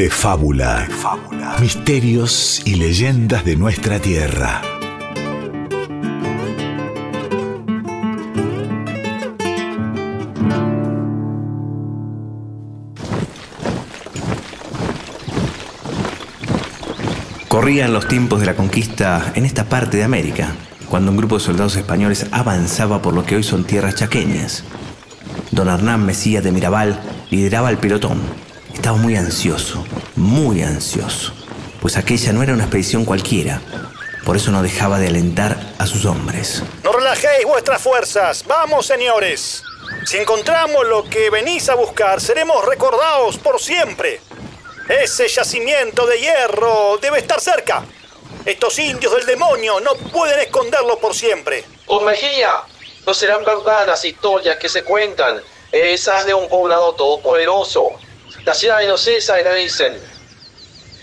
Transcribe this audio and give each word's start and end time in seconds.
de 0.00 0.08
fábula. 0.08 0.88
Misterios 1.60 2.62
y 2.64 2.76
leyendas 2.76 3.44
de 3.44 3.54
nuestra 3.54 3.98
tierra. 3.98 4.62
Corrían 17.48 17.92
los 17.92 18.08
tiempos 18.08 18.40
de 18.40 18.46
la 18.46 18.56
conquista 18.56 19.32
en 19.34 19.44
esta 19.44 19.68
parte 19.68 19.98
de 19.98 20.04
América, 20.04 20.54
cuando 20.88 21.10
un 21.10 21.18
grupo 21.18 21.34
de 21.34 21.44
soldados 21.44 21.76
españoles 21.76 22.26
avanzaba 22.32 23.02
por 23.02 23.12
lo 23.12 23.26
que 23.26 23.36
hoy 23.36 23.42
son 23.42 23.64
tierras 23.64 23.96
chaqueñas. 23.96 24.64
Don 25.50 25.68
Hernán 25.68 26.06
Mesías 26.06 26.42
de 26.42 26.52
Mirabal 26.52 26.98
lideraba 27.28 27.68
el 27.68 27.76
pelotón. 27.76 28.49
Estaba 28.90 29.04
muy 29.04 29.14
ansioso, 29.14 29.84
muy 30.16 30.64
ansioso, 30.64 31.32
pues 31.80 31.96
aquella 31.96 32.32
no 32.32 32.42
era 32.42 32.54
una 32.54 32.64
expedición 32.64 33.04
cualquiera. 33.04 33.62
Por 34.26 34.34
eso 34.34 34.50
no 34.50 34.64
dejaba 34.64 34.98
de 34.98 35.06
alentar 35.06 35.56
a 35.78 35.86
sus 35.86 36.06
hombres. 36.06 36.64
No 36.82 36.90
relajéis 36.90 37.46
vuestras 37.46 37.80
fuerzas. 37.80 38.44
Vamos, 38.48 38.86
señores. 38.86 39.62
Si 40.04 40.16
encontramos 40.16 40.84
lo 40.88 41.04
que 41.04 41.30
venís 41.30 41.68
a 41.68 41.76
buscar, 41.76 42.20
seremos 42.20 42.64
recordados 42.64 43.38
por 43.38 43.60
siempre. 43.60 44.20
Ese 44.88 45.28
yacimiento 45.28 46.04
de 46.06 46.18
hierro 46.18 46.98
debe 47.00 47.20
estar 47.20 47.40
cerca. 47.40 47.84
Estos 48.44 48.76
indios 48.80 49.14
del 49.14 49.24
demonio 49.24 49.78
no 49.78 49.94
pueden 50.10 50.40
esconderlo 50.40 50.98
por 50.98 51.14
siempre. 51.14 51.64
Don 51.86 52.04
Mejía, 52.04 52.54
no 53.06 53.14
serán 53.14 53.44
verdad 53.44 53.86
las 53.86 54.04
historias 54.04 54.56
que 54.56 54.68
se 54.68 54.82
cuentan, 54.82 55.40
esas 55.70 56.26
de 56.26 56.34
un 56.34 56.48
poblado 56.48 56.92
todopoderoso. 56.94 57.92
La 58.44 58.54
ciudad 58.54 58.78
de 58.78 58.88
los 58.88 59.00
César 59.00 59.40
dicen. 59.54 59.94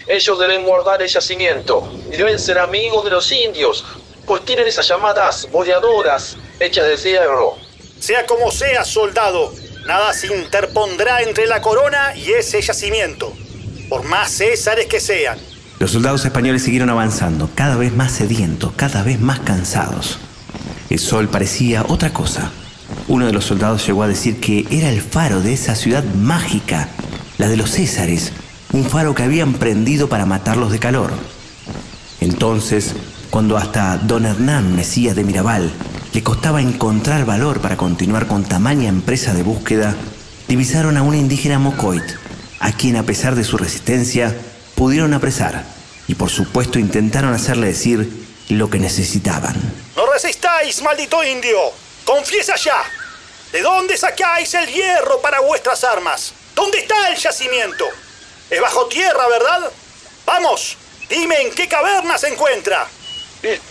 Ellos 0.08 0.40
deben 0.40 0.64
guardar 0.64 1.02
el 1.02 1.10
yacimiento 1.10 1.92
y 2.12 2.16
deben 2.16 2.40
ser 2.40 2.60
amigos 2.60 3.04
de 3.04 3.12
los 3.12 3.30
indios, 3.32 3.84
pues 4.26 4.46
tienen 4.46 4.68
esas 4.68 4.88
llamadas 4.88 5.50
boleadoras 5.52 6.38
hechas 6.60 6.88
de 6.88 6.98
hierro. 6.98 7.58
Sea 8.00 8.26
como 8.26 8.50
sea, 8.52 8.86
soldado, 8.86 9.54
nada 9.86 10.14
se 10.14 10.28
interpondrá 10.28 11.22
entre 11.22 11.46
la 11.46 11.62
corona 11.62 12.16
y 12.16 12.32
ese 12.32 12.62
yacimiento 12.62 13.34
por 13.90 14.04
más 14.04 14.32
césares 14.32 14.88
que 14.88 15.00
sean. 15.00 15.38
Los 15.80 15.92
soldados 15.92 16.26
españoles 16.26 16.64
siguieron 16.64 16.90
avanzando, 16.90 17.50
cada 17.54 17.76
vez 17.76 17.94
más 17.94 18.12
sedientos, 18.12 18.74
cada 18.76 19.04
vez 19.04 19.20
más 19.20 19.40
cansados. 19.40 20.18
El 20.90 21.00
sol 21.00 21.30
parecía 21.30 21.86
otra 21.88 22.12
cosa. 22.12 22.52
Uno 23.08 23.26
de 23.26 23.34
los 23.34 23.46
soldados 23.46 23.86
llegó 23.86 24.04
a 24.04 24.08
decir 24.08 24.40
que 24.40 24.66
era 24.72 24.90
el 24.90 25.02
faro 25.02 25.42
de 25.42 25.54
esa 25.54 25.76
ciudad 25.76 26.04
mágica, 26.04 26.90
la 27.38 27.48
de 27.48 27.58
los 27.58 27.72
Césares, 27.72 28.32
un 28.74 28.90
faro 28.90 29.16
que 29.16 29.24
habían 29.24 29.54
prendido 29.54 30.10
para 30.10 30.26
matarlos 30.26 30.72
de 30.72 30.80
calor. 30.80 31.12
Entonces, 32.20 32.94
cuando 33.30 33.58
hasta 33.58 33.98
don 33.98 34.26
Hernán 34.26 34.76
Mesías 34.76 35.16
de 35.16 35.24
Mirabal 35.24 35.72
le 36.14 36.24
costaba 36.24 36.62
encontrar 36.62 37.26
valor 37.26 37.62
para 37.62 37.78
continuar 37.78 38.28
con 38.28 38.44
tamaña 38.44 38.90
empresa 38.90 39.34
de 39.34 39.44
búsqueda, 39.44 39.96
divisaron 40.48 40.98
a 40.98 41.04
un 41.04 41.16
indígena 41.16 41.60
Mocoit, 41.60 42.04
a 42.60 42.72
quien 42.72 42.96
a 42.96 43.04
pesar 43.04 43.36
de 43.36 43.44
su 43.44 43.58
resistencia 43.58 44.36
pudieron 44.76 45.14
apresar 45.14 45.64
y 46.08 46.16
por 46.16 46.30
supuesto 46.30 46.80
intentaron 46.80 47.34
hacerle 47.34 47.68
decir 47.68 48.28
lo 48.50 48.70
que 48.70 48.80
necesitaban. 48.80 49.56
No 49.96 50.06
resistáis, 50.12 50.82
maldito 50.82 51.24
indio. 51.24 51.58
Confiesa 52.06 52.56
ya. 52.56 52.82
¿De 53.52 53.62
dónde 53.62 53.98
sacáis 53.98 54.54
el 54.54 54.68
hierro 54.68 55.22
para 55.22 55.42
vuestras 55.42 55.84
armas? 55.84 56.34
¿Dónde 56.58 56.80
está 56.80 56.96
el 57.12 57.18
yacimiento? 57.18 57.86
Es 58.50 58.60
bajo 58.60 58.88
tierra, 58.88 59.28
¿verdad? 59.30 59.72
Vamos, 60.26 60.76
dime 61.08 61.36
en 61.44 61.54
qué 61.54 61.68
caverna 61.68 62.18
se 62.18 62.30
encuentra. 62.30 62.88
Es 63.44 63.62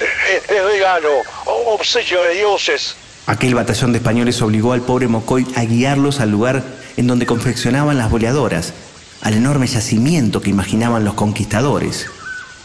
regalo, 0.47 1.09
obsequio 1.45 2.23
de 2.23 2.35
dioses. 2.35 2.95
Aquel 3.27 3.57
batallón 3.57 3.91
de 3.91 3.99
españoles 3.99 4.41
obligó 4.41 4.73
al 4.73 4.83
pobre 4.83 5.09
Mocoy 5.09 5.45
a 5.57 5.65
guiarlos 5.65 6.21
al 6.21 6.31
lugar 6.31 6.63
en 6.97 7.09
donde 7.09 7.27
confeccionaban 7.27 7.99
las 7.99 8.09
boleadoras, 8.09 8.73
al 9.21 9.35
enorme 9.35 9.67
yacimiento 9.67 10.41
que 10.41 10.51
imaginaban 10.51 11.05
los 11.05 11.15
conquistadores. 11.15 12.07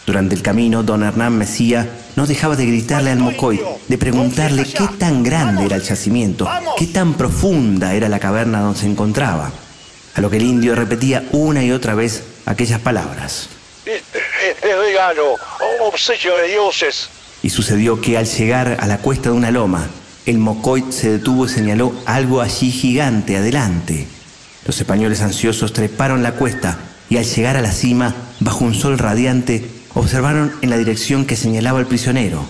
Durante 0.06 0.36
el 0.36 0.44
camino, 0.44 0.84
don 0.84 1.02
Hernán 1.02 1.36
Mesía 1.36 1.90
no 2.16 2.28
dejaba 2.28 2.56
de 2.56 2.68
gritarle 2.68 3.10
al 3.10 3.18
Mocoy, 3.18 3.60
de 3.88 3.98
preguntarle 3.98 4.66
qué 4.66 4.88
tan 5.00 5.24
grande 5.24 5.66
era 5.66 5.78
el 5.78 5.82
yacimiento, 5.82 6.48
qué 6.78 6.86
tan 6.86 7.16
profunda 7.16 7.96
era 7.96 8.08
la 8.08 8.20
caverna 8.20 8.62
donde 8.62 8.82
se 8.82 8.86
encontraba. 8.86 9.52
A 10.16 10.22
lo 10.22 10.30
que 10.30 10.38
el 10.38 10.44
indio 10.44 10.76
repetía 10.76 11.24
una 11.32 11.64
y 11.64 11.72
otra 11.72 11.96
vez 11.96 12.24
aquellas 12.46 12.80
palabras. 12.80 13.50
Es 13.86 14.04
regalo, 14.62 15.36
obsequio 15.82 16.36
de 16.38 16.50
dioses. 16.50 17.10
Y 17.44 17.50
sucedió 17.50 18.02
que 18.02 18.18
al 18.18 18.26
llegar 18.26 18.78
a 18.80 18.88
la 18.88 19.00
cuesta 19.00 19.30
de 19.30 19.36
una 19.36 19.52
loma, 19.52 19.90
el 20.26 20.38
Mocoy 20.38 20.86
se 20.92 21.12
detuvo 21.12 21.46
y 21.46 21.50
señaló 21.50 21.94
algo 22.06 22.42
allí 22.42 22.72
gigante 22.72 23.38
adelante. 23.38 24.08
Los 24.66 24.80
españoles 24.80 25.22
ansiosos 25.22 25.74
treparon 25.74 26.22
la 26.22 26.34
cuesta 26.34 26.78
y 27.10 27.18
al 27.18 27.26
llegar 27.26 27.58
a 27.58 27.62
la 27.62 27.72
cima, 27.72 28.16
bajo 28.40 28.64
un 28.64 28.76
sol 28.76 28.98
radiante, 29.00 29.68
observaron 29.96 30.54
en 30.62 30.70
la 30.70 30.78
dirección 30.78 31.26
que 31.26 31.36
señalaba 31.36 31.80
el 31.80 31.88
prisionero. 31.88 32.46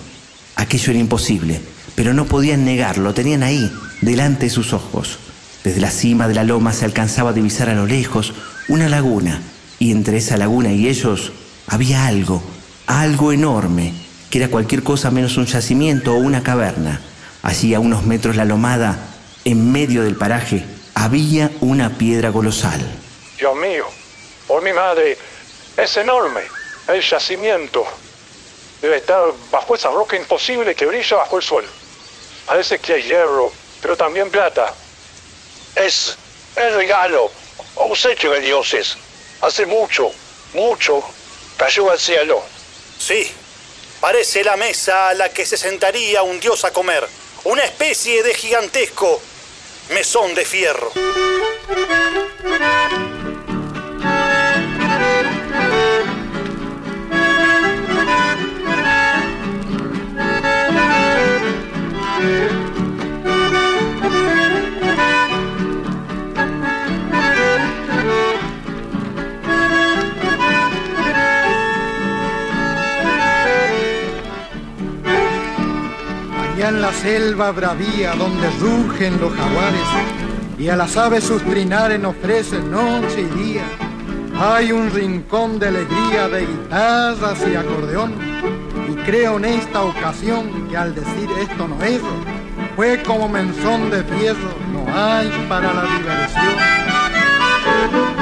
Aquello 0.56 0.92
era 0.92 1.00
imposible, 1.00 1.62
pero 1.96 2.14
no 2.14 2.26
podían 2.26 2.66
negarlo, 2.66 3.14
tenían 3.14 3.44
ahí, 3.44 3.72
delante 4.02 4.46
de 4.46 4.52
sus 4.52 4.74
ojos. 4.74 5.18
Desde 5.64 5.80
la 5.80 5.92
cima 5.92 6.28
de 6.28 6.34
la 6.34 6.44
loma 6.44 6.74
se 6.74 6.86
alcanzaba 6.86 7.30
a 7.30 7.34
divisar 7.34 7.70
a 7.70 7.76
lo 7.76 7.86
lejos 7.86 8.34
una 8.68 8.90
laguna, 8.90 9.42
y 9.78 9.92
entre 9.92 10.18
esa 10.18 10.38
laguna 10.38 10.72
y 10.72 10.88
ellos 10.88 11.34
había 11.68 12.08
algo, 12.08 12.42
algo 12.88 13.32
enorme, 13.32 13.94
que 14.32 14.40
era 14.40 14.48
cualquier 14.48 14.82
cosa 14.82 15.12
menos 15.12 15.38
un 15.38 15.46
yacimiento 15.46 16.14
o 16.14 16.18
una 16.18 16.42
caverna. 16.42 17.00
Allí 17.44 17.74
a 17.76 17.80
unos 17.80 18.06
metros 18.06 18.36
la 18.36 18.46
lomada, 18.46 18.98
en 19.46 19.72
medio 19.72 20.04
del 20.04 20.16
paraje, 20.16 20.66
había 20.96 21.52
una 21.62 21.98
piedra 21.98 22.32
colosal. 22.32 22.82
Dios 23.38 23.56
mío, 23.56 23.86
por 24.48 24.64
mi 24.64 24.74
madre, 24.74 25.18
es 25.78 25.98
enorme. 25.98 26.42
El 26.88 27.02
yacimiento 27.02 27.84
debe 28.82 28.98
estar 28.98 29.22
bajo 29.52 29.76
esa 29.76 29.92
roca 29.92 30.16
imposible 30.18 30.74
que 30.74 30.86
brilla 30.86 31.18
bajo 31.18 31.38
el 31.38 31.44
suelo. 31.44 31.68
Parece 32.48 32.80
que 32.80 32.94
hay 32.94 33.04
hierro, 33.04 33.52
pero 33.82 33.96
también 33.96 34.30
plata. 34.30 34.74
Es 35.76 36.18
el 36.56 36.74
regalo, 36.76 37.32
obsequio 37.76 38.32
de 38.32 38.42
dioses. 38.42 38.98
Hace 39.42 39.66
mucho, 39.66 40.12
mucho, 40.54 41.04
cayó 41.58 41.92
al 41.92 42.00
cielo. 42.00 42.44
Sí, 43.00 43.32
parece 44.00 44.44
la 44.44 44.58
mesa 44.58 45.10
a 45.10 45.14
la 45.14 45.30
que 45.30 45.46
se 45.46 45.58
sentaría 45.58 46.24
un 46.24 46.40
dios 46.40 46.66
a 46.66 46.72
comer. 46.72 47.08
Una 47.44 47.64
especie 47.64 48.22
de 48.22 48.34
gigantesco 48.34 49.22
mesón 49.90 50.34
de 50.36 50.46
fierro. 50.46 50.92
En 76.72 76.82
la 76.82 76.92
selva 76.94 77.52
bravía 77.52 78.14
donde 78.14 78.50
rugen 78.52 79.20
los 79.20 79.34
jaguares 79.34 79.82
y 80.58 80.70
a 80.70 80.78
las 80.78 80.96
aves 80.96 81.26
sus 81.26 81.44
trinares 81.44 82.02
ofrecen 82.04 82.72
noche 82.72 83.22
y 83.22 83.26
día. 83.44 83.64
Hay 84.40 84.72
un 84.72 84.90
rincón 84.90 85.60
de 85.60 85.68
alegría 85.68 86.30
de 86.30 86.46
guitarras 86.46 87.40
y 87.52 87.56
acordeón 87.56 88.14
y 88.90 88.96
creo 89.06 89.38
en 89.38 89.46
esta 89.46 89.84
ocasión 89.84 90.70
que 90.70 90.78
al 90.78 90.96
decir 90.96 91.30
esto 91.42 91.68
no 91.68 91.84
es, 91.84 92.00
fue 92.78 93.04
como 93.04 93.28
menzón 93.28 93.90
de 93.90 94.04
fierro, 94.04 94.54
no 94.72 94.86
hay 94.96 95.30
para 95.50 95.74
la 95.74 95.84
diversión. 95.84 98.21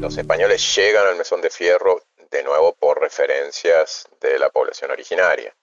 Los 0.00 0.18
españoles 0.18 0.74
llegan 0.76 1.06
al 1.06 1.16
mesón 1.16 1.40
de 1.40 1.50
fierro 1.50 2.02
de 2.30 2.42
nuevo 2.42 2.74
por 2.74 3.00
referencias 3.00 4.06
de 4.20 4.38
la 4.38 4.50
población 4.50 4.90
originaria. 4.90 5.56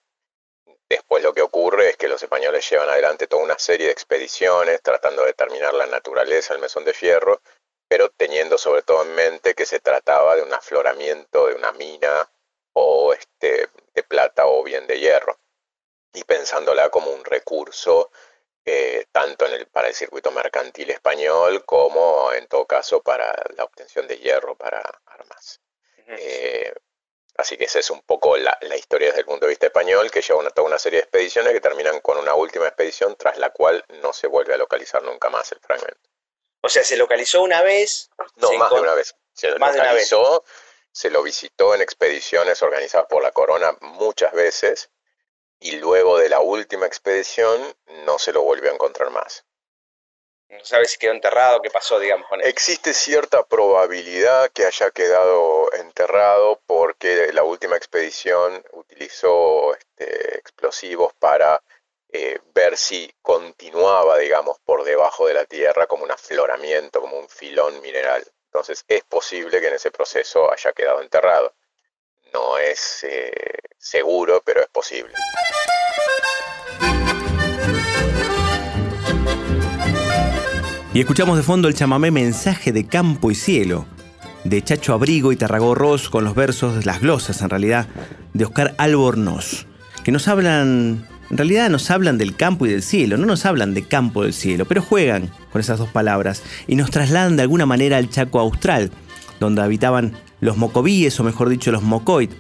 Después 0.89 1.24
lo 1.24 1.33
que 1.33 1.41
ocurre 1.41 1.91
es 1.91 1.97
que 1.97 2.07
los 2.07 2.21
españoles 2.21 2.68
llevan 2.69 2.89
adelante 2.89 3.27
toda 3.27 3.44
una 3.44 3.59
serie 3.59 3.88
de 3.88 3.94
expediciones 3.94 4.81
tratando 4.81 5.21
de 5.21 5.27
determinar 5.30 5.74
la 5.74 5.85
naturaleza 5.85 6.53
del 6.53 6.62
mesón 6.62 6.83
de 6.83 6.94
fierro, 6.94 7.41
pero 7.88 8.09
teniendo 8.09 8.57
sobre 8.57 8.81
todo 8.81 9.03
en 9.03 9.13
mente 9.13 9.53
que 9.53 9.65
se 9.65 9.80
trataba 9.80 10.36
de 10.36 10.41
un 10.41 10.53
afloramiento 10.53 11.47
de 11.47 11.56
una 11.56 11.71
mina 11.74 12.29
o 12.74 13.13
este, 13.13 13.69
de 13.94 14.03
plata 14.03 14.47
o 14.47 14.63
bien 14.63 14.88
de 14.88 15.00
hierro, 15.00 15.38
y 16.13 16.24
pensándola 16.24 16.89
como 16.89 17.12
un 17.12 17.24
recurso 17.24 18.12
eh, 18.65 19.07
tanto 19.12 19.45
en 19.45 19.54
el, 19.54 19.68
para 19.68 19.89
el 19.89 19.94
circuito 19.94 20.31
mercantil 20.31 20.89
español 20.89 21.65
como 21.65 22.31
en 22.31 22.48
todo 22.48 22.65
caso 22.65 23.01
para 23.01 23.36
la 23.57 23.65
obtención 23.65 24.07
de 24.07 24.18
hierro 24.18 24.56
para 24.56 24.81
armas. 25.06 25.60
Eh, 26.07 26.74
así 27.36 27.57
que 27.57 27.65
esa 27.65 27.80
es 27.80 27.89
un 27.89 28.01
poco 28.04 28.38
la, 28.38 28.57
historia 28.77 29.07
desde 29.07 29.21
el 29.21 29.25
punto 29.25 29.45
de 29.45 29.50
vista 29.50 29.65
español, 29.65 30.10
que 30.12 30.21
lleva 30.21 30.39
una, 30.39 30.50
toda 30.50 30.68
una 30.68 30.80
serie 30.80 31.00
de 31.00 31.04
expediciones 31.04 31.51
que 31.51 31.60
terminan 31.60 32.00
con 32.00 32.18
una 32.18 32.36
última 32.36 32.68
expedición 32.68 33.15
tras 33.18 33.38
la 33.38 33.50
cual 33.50 33.83
no 34.01 34.13
se 34.13 34.27
vuelve 34.27 34.54
a 34.54 34.57
localizar 34.57 35.04
nunca 35.04 35.30
más 35.30 35.51
el 35.51 35.60
fragmento. 35.60 36.10
O 36.62 36.69
sea, 36.69 36.86
se 36.86 36.95
localizó 36.95 37.42
una 37.42 37.62
vez. 37.62 38.10
No, 38.38 38.51
más 38.54 38.71
de 38.71 38.80
una 38.80 38.94
vez. 38.94 39.13
Se 39.33 39.50
localizó, 39.50 40.45
se 40.94 41.10
lo 41.10 41.21
visitó 41.21 41.75
en 41.75 41.81
expediciones 41.81 42.62
organizadas 42.62 43.07
por 43.10 43.21
la 43.21 43.31
corona 43.31 43.75
muchas 43.81 44.31
veces 44.31 44.89
y 45.63 45.77
luego 45.77 46.18
de 46.18 46.27
la 46.27 46.42
última 46.42 46.86
expedición 46.86 47.74
no 48.06 48.19
se 48.19 48.33
lo 48.33 48.44
volvió 48.44 48.69
a 48.69 48.74
encontrar 48.74 49.10
más. 49.12 49.45
No 50.50 50.63
sabe 50.65 50.86
si 50.86 50.98
quedó 50.98 51.13
enterrado, 51.13 51.62
qué 51.62 51.71
pasó, 51.71 52.00
digamos, 52.00 52.27
con 52.27 52.42
él. 52.42 52.48
Existe 52.48 52.94
cierta 52.94 53.44
probabilidad 53.44 54.51
que 54.51 54.65
haya 54.65 54.92
quedado 54.92 55.71
enterrado 55.74 56.62
porque 56.68 57.31
la 57.33 57.44
última 57.44 57.77
expedición 57.77 58.63
utilizó 58.74 59.74
este, 59.74 60.38
explosivos 60.38 61.13
para 61.13 61.63
eh, 62.10 62.39
ver 62.54 62.77
si 62.77 63.12
continuaba, 63.21 64.18
digamos, 64.18 64.60
por 64.60 64.83
debajo 64.83 65.27
de 65.27 65.33
la 65.33 65.45
tierra 65.45 65.88
como 65.88 66.04
un 66.04 66.12
afloramiento, 66.12 67.01
como 67.01 67.18
un 67.18 67.30
filón 67.30 67.81
mineral. 67.81 68.24
Entonces 68.48 68.83
es 68.88 69.04
posible 69.06 69.62
que 69.62 69.69
en 69.69 69.75
ese 69.75 69.92
proceso 69.92 70.51
haya 70.51 70.74
quedado 70.74 71.01
enterrado. 71.01 71.56
No 72.33 72.57
es 72.57 73.06
eh, 73.07 73.31
seguro, 73.77 74.41
pero 74.44 74.62
es 74.62 74.68
posible. 74.69 75.13
Y 80.94 81.00
escuchamos 81.00 81.38
de 81.38 81.44
fondo 81.44 81.68
el 81.68 81.75
chamamé 81.75 82.12
Mensaje 82.12 82.71
de 82.71 82.85
Campo 82.85 83.30
y 83.30 83.35
Cielo, 83.35 83.85
de 84.44 84.63
Chacho 84.63 84.94
Abrigo 84.94 85.31
y 85.31 85.35
Tarragó 85.35 85.75
con 86.12 86.24
los 86.24 86.35
versos, 86.35 86.85
las 86.85 87.01
glosas 87.01 87.41
en 87.41 87.50
realidad, 87.50 87.88
de 88.33 88.45
Oscar 88.45 88.75
Albornoz, 88.77 89.65
que 90.03 90.12
nos 90.12 90.27
hablan, 90.27 91.07
en 91.29 91.38
realidad 91.38 91.69
nos 91.69 91.89
hablan 91.89 92.18
del 92.18 92.36
campo 92.36 92.65
y 92.65 92.69
del 92.69 92.83
cielo, 92.83 93.18
no 93.18 93.25
nos 93.25 93.45
hablan 93.45 93.74
de 93.74 93.88
campo 93.88 94.24
del 94.24 94.33
cielo, 94.33 94.65
pero 94.65 94.81
juegan 94.81 95.31
con 95.51 95.62
esas 95.62 95.79
dos 95.79 95.89
palabras 95.89 96.44
y 96.68 96.75
nos 96.75 96.91
trasladan 96.91 97.38
de 97.38 97.44
alguna 97.44 97.65
manera 97.65 97.97
al 97.97 98.09
Chaco 98.09 98.39
Austral, 98.39 98.91
donde 99.39 99.62
habitaban 99.62 100.13
los 100.44 100.57
mocovíes, 100.57 101.19
o 101.19 101.24
mejor 101.24 101.50
dicho, 101.50 101.72
los 101.72 101.84
mocoit, 101.84 102.31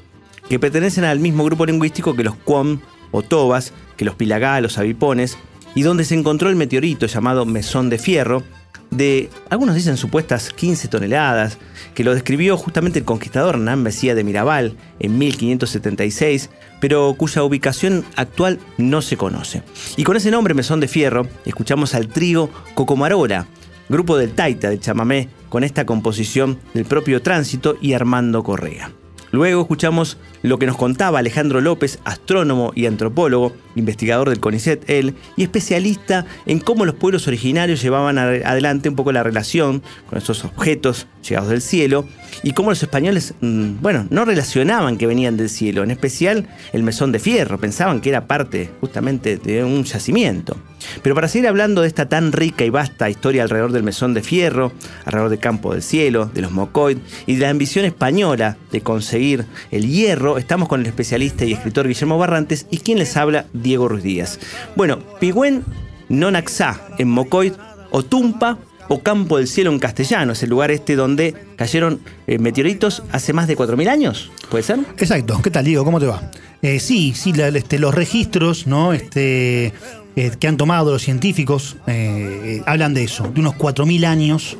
que 0.49 0.59
pertenecen 0.59 1.05
al 1.05 1.19
mismo 1.19 1.45
grupo 1.45 1.65
lingüístico 1.65 2.15
que 2.15 2.23
los 2.23 2.35
cuom 2.35 2.79
o 3.11 3.21
tobas, 3.21 3.73
que 3.95 4.05
los 4.05 4.15
pilagá, 4.15 4.59
los 4.59 4.77
avipones, 4.77 5.37
y 5.73 5.83
donde 5.83 6.03
se 6.03 6.15
encontró 6.15 6.49
el 6.49 6.55
meteorito 6.55 7.05
llamado 7.05 7.45
Mesón 7.45 7.89
de 7.89 7.97
Fierro, 7.97 8.43
de, 8.91 9.29
algunos 9.49 9.75
dicen 9.75 9.97
supuestas 9.97 10.51
15 10.51 10.87
toneladas, 10.87 11.57
que 11.95 12.03
lo 12.03 12.13
describió 12.13 12.57
justamente 12.57 12.99
el 12.99 13.05
conquistador 13.05 13.55
Hernán 13.55 13.81
Mesía 13.81 14.13
de 14.15 14.23
Mirabal 14.23 14.75
en 14.99 15.17
1576, 15.17 16.49
pero 16.79 17.15
cuya 17.17 17.43
ubicación 17.43 18.03
actual 18.15 18.59
no 18.77 19.01
se 19.01 19.17
conoce. 19.17 19.63
Y 19.95 20.03
con 20.03 20.17
ese 20.17 20.29
nombre, 20.29 20.53
Mesón 20.53 20.79
de 20.79 20.87
Fierro, 20.87 21.27
escuchamos 21.45 21.95
al 21.95 22.09
trío 22.09 22.49
Cocomarora, 22.75 23.47
grupo 23.89 24.17
del 24.17 24.33
Taita 24.33 24.69
de 24.69 24.79
Chamamé, 24.79 25.29
con 25.53 25.63
esta 25.63 25.85
composición 25.85 26.57
del 26.73 26.85
propio 26.85 27.21
Tránsito 27.21 27.77
y 27.79 27.93
Armando 27.93 28.41
Correa. 28.41 28.89
Luego 29.29 29.61
escuchamos 29.61 30.17
lo 30.41 30.57
que 30.57 30.65
nos 30.65 30.77
contaba 30.77 31.19
Alejandro 31.19 31.61
López, 31.61 31.99
astrónomo 32.05 32.71
y 32.73 32.87
antropólogo, 32.87 33.53
investigador 33.75 34.29
del 34.31 34.39
CONICET, 34.39 34.89
él, 34.89 35.13
y 35.37 35.43
especialista 35.43 36.25
en 36.47 36.59
cómo 36.59 36.85
los 36.85 36.95
pueblos 36.95 37.27
originarios 37.27 37.83
llevaban 37.83 38.17
adelante 38.17 38.89
un 38.89 38.95
poco 38.95 39.11
la 39.11 39.21
relación 39.21 39.83
con 40.09 40.17
esos 40.17 40.43
objetos 40.43 41.05
llegados 41.21 41.49
del 41.49 41.61
cielo 41.61 42.07
y 42.41 42.53
cómo 42.53 42.71
los 42.71 42.81
españoles, 42.81 43.35
mm, 43.39 43.73
bueno, 43.79 44.07
no 44.09 44.25
relacionaban 44.25 44.97
que 44.97 45.05
venían 45.05 45.37
del 45.37 45.49
cielo, 45.49 45.83
en 45.83 45.91
especial 45.91 46.47
el 46.71 46.81
mesón 46.81 47.11
de 47.11 47.19
fierro, 47.19 47.59
pensaban 47.59 48.01
que 48.01 48.09
era 48.09 48.25
parte 48.25 48.71
justamente 48.81 49.37
de 49.37 49.63
un 49.63 49.83
yacimiento. 49.83 50.57
Pero 51.01 51.15
para 51.15 51.27
seguir 51.27 51.47
hablando 51.47 51.81
de 51.81 51.87
esta 51.87 52.09
tan 52.09 52.31
rica 52.31 52.65
y 52.65 52.69
vasta 52.69 53.09
historia 53.09 53.43
alrededor 53.43 53.71
del 53.71 53.83
mesón 53.83 54.13
de 54.13 54.21
fierro, 54.21 54.71
alrededor 55.05 55.29
del 55.29 55.39
campo 55.39 55.73
del 55.73 55.83
cielo, 55.83 56.29
de 56.33 56.41
los 56.41 56.51
mocoid 56.51 56.97
y 57.25 57.35
de 57.35 57.41
la 57.41 57.49
ambición 57.49 57.85
española 57.85 58.57
de 58.71 58.81
conseguir 58.81 59.45
el 59.71 59.87
hierro, 59.87 60.37
estamos 60.37 60.67
con 60.67 60.81
el 60.81 60.87
especialista 60.87 61.45
y 61.45 61.53
escritor 61.53 61.87
Guillermo 61.87 62.17
Barrantes 62.17 62.67
y 62.69 62.79
quien 62.79 62.99
les 62.99 63.17
habla, 63.17 63.45
Diego 63.53 63.87
Ruiz 63.87 64.03
Díaz. 64.03 64.39
Bueno, 64.75 64.99
Pigüén 65.19 65.63
Nonaxá 66.09 66.81
en 66.97 67.09
mocoid 67.09 67.53
o 67.91 68.03
Tumpa 68.03 68.57
o 68.89 69.01
Campo 69.01 69.37
del 69.37 69.47
Cielo 69.47 69.71
en 69.71 69.79
castellano, 69.79 70.33
es 70.33 70.43
el 70.43 70.49
lugar 70.49 70.71
este 70.71 70.95
donde 70.95 71.33
cayeron 71.55 72.01
eh, 72.27 72.37
meteoritos 72.37 73.03
hace 73.11 73.33
más 73.33 73.47
de 73.47 73.57
4.000 73.57 73.87
años, 73.87 74.31
¿puede 74.49 74.63
ser? 74.63 74.79
Exacto, 74.97 75.39
¿qué 75.41 75.49
tal 75.49 75.65
Diego? 75.65 75.85
¿Cómo 75.85 75.99
te 75.99 76.05
va? 76.05 76.31
Eh, 76.61 76.79
sí, 76.79 77.13
sí, 77.15 77.33
este, 77.37 77.79
los 77.79 77.93
registros, 77.93 78.67
¿no? 78.67 78.93
Este, 78.93 79.73
eh, 80.15 80.31
que 80.39 80.47
han 80.47 80.57
tomado 80.57 80.91
los 80.91 81.01
científicos 81.01 81.77
eh, 81.87 82.59
eh, 82.59 82.61
hablan 82.67 82.93
de 82.93 83.03
eso, 83.03 83.31
de 83.33 83.39
unos 83.39 83.55
4.000 83.55 84.05
años 84.05 84.57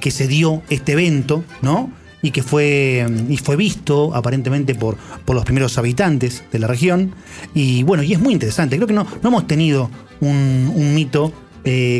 que 0.00 0.10
se 0.10 0.26
dio 0.26 0.62
este 0.70 0.92
evento, 0.92 1.44
¿no? 1.60 1.90
Y 2.22 2.30
que 2.30 2.42
fue, 2.42 3.06
y 3.28 3.36
fue 3.36 3.56
visto 3.56 4.14
aparentemente 4.14 4.74
por, 4.74 4.96
por 5.26 5.36
los 5.36 5.44
primeros 5.44 5.76
habitantes 5.76 6.44
de 6.50 6.58
la 6.58 6.66
región. 6.66 7.14
Y 7.54 7.82
bueno, 7.82 8.02
y 8.02 8.14
es 8.14 8.18
muy 8.18 8.32
interesante. 8.32 8.76
Creo 8.76 8.88
que 8.88 8.94
no, 8.94 9.06
no 9.22 9.28
hemos 9.28 9.46
tenido 9.46 9.90
un, 10.20 10.94
mito 10.94 11.30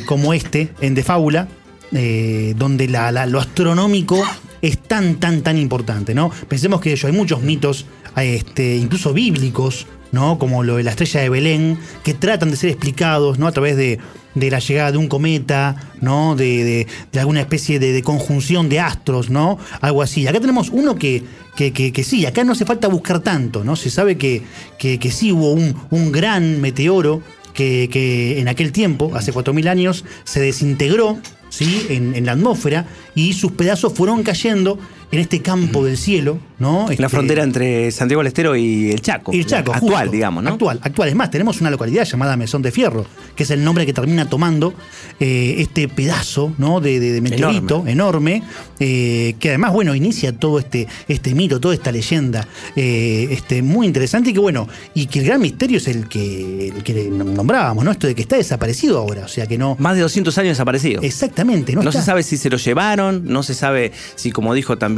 como 0.06 0.32
este 0.32 0.72
en 0.80 0.94
De 0.94 1.02
Fábula, 1.04 1.48
donde 1.90 2.88
lo 2.88 3.40
astronómico 3.40 4.24
es 4.62 4.78
tan, 4.78 5.16
tan, 5.16 5.42
tan 5.42 5.58
importante, 5.58 6.14
¿no? 6.14 6.30
Pensemos 6.48 6.80
que 6.80 6.98
hay 7.04 7.12
muchos 7.12 7.42
mitos, 7.42 7.84
este, 8.16 8.74
incluso 8.76 9.12
bíblicos, 9.12 9.86
¿no? 10.12 10.38
Como 10.38 10.62
lo 10.62 10.76
de 10.76 10.82
la 10.82 10.90
estrella 10.90 11.20
de 11.20 11.28
Belén, 11.28 11.78
que 12.04 12.14
tratan 12.14 12.50
de 12.50 12.56
ser 12.56 12.70
explicados, 12.70 13.38
¿no? 13.38 13.46
A 13.46 13.52
través 13.52 13.76
de, 13.76 13.98
la 14.34 14.58
llegada 14.58 14.92
de 14.92 14.98
un 14.98 15.08
cometa, 15.08 15.76
¿no? 16.00 16.36
De, 16.36 16.86
alguna 17.14 17.40
especie 17.40 17.78
de, 17.78 18.02
conjunción 18.02 18.68
de 18.68 18.80
astros, 18.80 19.30
¿no? 19.30 19.58
Algo 19.80 20.02
así. 20.02 20.26
Acá 20.26 20.40
tenemos 20.40 20.70
uno 20.70 20.96
que, 20.96 21.22
que, 21.56 22.04
sí, 22.04 22.26
acá 22.26 22.44
no 22.44 22.52
hace 22.52 22.64
falta 22.64 22.88
buscar 22.88 23.20
tanto, 23.20 23.64
¿no? 23.64 23.76
Se 23.76 23.90
sabe 23.90 24.16
que, 24.16 24.42
que, 24.78 25.10
sí 25.10 25.32
hubo 25.32 25.52
un, 25.52 25.76
un 25.90 26.12
gran 26.12 26.60
meteoro 26.60 27.22
que, 27.56 28.38
en 28.38 28.48
aquel 28.48 28.72
tiempo, 28.72 29.12
hace 29.14 29.32
4.000 29.32 29.68
años, 29.68 30.04
se 30.24 30.40
desintegró 30.40 31.18
¿sí? 31.48 31.86
En, 31.88 32.14
en, 32.14 32.26
la 32.26 32.32
atmósfera 32.32 32.86
y 33.14 33.32
sus 33.32 33.52
pedazos 33.52 33.94
fueron 33.94 34.22
cayendo 34.22 34.78
en 35.12 35.20
este 35.20 35.40
campo 35.40 35.84
del 35.84 35.96
cielo, 35.96 36.38
¿no? 36.58 36.86
la 36.86 36.92
este, 36.92 37.08
frontera 37.08 37.44
entre 37.44 37.90
Santiago 37.92 38.20
del 38.20 38.26
Estero 38.28 38.56
y 38.56 38.90
el 38.90 39.00
Chaco. 39.00 39.32
Y 39.32 39.38
el 39.38 39.46
Chaco, 39.46 39.72
actual, 39.72 40.10
digamos, 40.10 40.42
¿no? 40.42 40.50
Actual, 40.50 40.80
actual. 40.82 41.08
Es 41.08 41.14
más, 41.14 41.30
tenemos 41.30 41.60
una 41.60 41.70
localidad 41.70 42.04
llamada 42.04 42.36
Mesón 42.36 42.62
de 42.62 42.72
Fierro, 42.72 43.06
que 43.36 43.44
es 43.44 43.50
el 43.50 43.62
nombre 43.62 43.86
que 43.86 43.92
termina 43.92 44.28
tomando 44.28 44.74
eh, 45.20 45.56
este 45.58 45.88
pedazo, 45.88 46.52
¿no? 46.58 46.80
De, 46.80 46.98
de, 46.98 47.20
meteorito 47.20 47.84
enorme, 47.86 48.42
eh, 48.80 49.36
que 49.38 49.50
además, 49.50 49.72
bueno, 49.72 49.94
inicia 49.94 50.36
todo 50.36 50.58
este, 50.58 50.88
este 51.06 51.34
mito, 51.34 51.60
toda 51.60 51.74
esta 51.74 51.92
leyenda, 51.92 52.46
eh, 52.74 53.28
este, 53.30 53.62
muy 53.62 53.86
interesante 53.86 54.30
y 54.30 54.32
que, 54.32 54.40
bueno, 54.40 54.68
y 54.92 55.06
que 55.06 55.20
el 55.20 55.26
gran 55.26 55.40
misterio 55.40 55.78
es 55.78 55.86
el 55.86 56.08
que, 56.08 56.68
el 56.68 56.82
que 56.82 57.08
nombrábamos, 57.10 57.84
¿no? 57.84 57.92
Esto 57.92 58.08
de 58.08 58.14
que 58.16 58.22
está 58.22 58.36
desaparecido 58.36 58.98
ahora, 58.98 59.24
o 59.24 59.28
sea 59.28 59.46
que 59.46 59.56
no... 59.56 59.76
Más 59.78 59.94
de 59.94 60.02
200 60.02 60.36
años 60.38 60.50
desaparecido. 60.50 61.02
Exactamente. 61.02 61.74
No, 61.74 61.82
no 61.82 61.92
se 61.92 62.02
sabe 62.02 62.24
si 62.24 62.36
se 62.36 62.50
lo 62.50 62.56
llevaron, 62.56 63.22
no 63.24 63.44
se 63.44 63.54
sabe 63.54 63.92
si, 64.16 64.32
como 64.32 64.52
dijo 64.52 64.78
también 64.78 64.95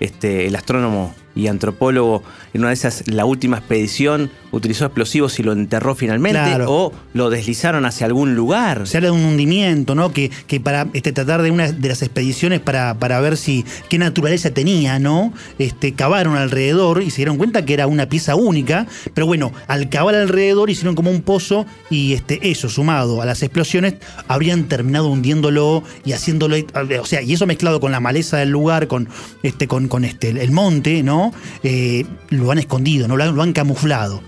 este, 0.00 0.46
el 0.46 0.56
astrónomo 0.56 1.14
y 1.34 1.46
antropólogo, 1.46 2.22
en 2.52 2.60
una 2.60 2.68
de 2.68 2.74
esas, 2.74 3.04
la 3.08 3.24
última 3.24 3.58
expedición, 3.58 4.30
utilizó 4.50 4.84
explosivos 4.84 5.38
y 5.38 5.42
lo 5.42 5.52
enterró 5.52 5.94
finalmente, 5.94 6.38
Claro. 6.38 6.66
o 6.70 6.92
lo 7.14 7.30
deslizaron 7.30 7.86
hacia 7.86 8.06
algún 8.06 8.34
lugar. 8.34 8.86
Se 8.86 8.98
habla 8.98 9.10
de 9.10 9.16
un 9.16 9.24
hundimiento, 9.24 9.94
¿no? 9.94 10.12
Que, 10.12 10.30
que 10.46 10.60
para 10.60 10.88
este, 10.92 11.12
tratar 11.12 11.40
de 11.42 11.50
una 11.50 11.72
de 11.72 11.88
las 11.88 12.02
expediciones 12.02 12.60
para, 12.60 12.94
para 12.98 13.18
ver 13.20 13.36
si 13.38 13.64
qué 13.88 13.98
naturaleza 13.98 14.50
tenía, 14.50 14.98
¿no? 14.98 15.32
Este, 15.58 15.94
cavaron 15.94 16.36
alrededor 16.36 17.02
y 17.02 17.10
se 17.10 17.16
dieron 17.18 17.38
cuenta 17.38 17.64
que 17.64 17.72
era 17.74 17.86
una 17.86 18.06
pieza 18.08 18.34
única. 18.34 18.86
Pero 19.14 19.26
bueno, 19.26 19.52
al 19.68 19.88
cavar 19.88 20.14
alrededor 20.14 20.68
hicieron 20.68 20.94
como 20.94 21.10
un 21.10 21.22
pozo 21.22 21.64
y 21.88 22.12
este, 22.12 22.50
eso, 22.50 22.68
sumado 22.68 23.22
a 23.22 23.24
las 23.26 23.42
explosiones, 23.42 23.94
habrían 24.28 24.64
terminado 24.64 25.08
hundiéndolo 25.08 25.82
y 26.04 26.12
haciéndolo. 26.12 26.56
O 27.00 27.06
sea, 27.06 27.22
y 27.22 27.32
eso 27.32 27.46
mezclado 27.46 27.80
con 27.80 27.92
la 27.92 28.00
maleza 28.00 28.36
del 28.36 28.50
lugar, 28.50 28.86
con 28.86 29.08
este, 29.42 29.66
con, 29.66 29.88
con 29.88 30.04
este, 30.04 30.28
el 30.30 30.50
monte, 30.50 31.02
¿no? 31.02 31.21
Eh, 31.62 32.04
lo 32.30 32.50
han 32.50 32.58
escondido, 32.58 33.06
¿no? 33.06 33.16
Lo 33.16 33.24
han, 33.24 33.36
lo 33.36 33.42
han 33.42 33.52
camuflado. 33.52 34.22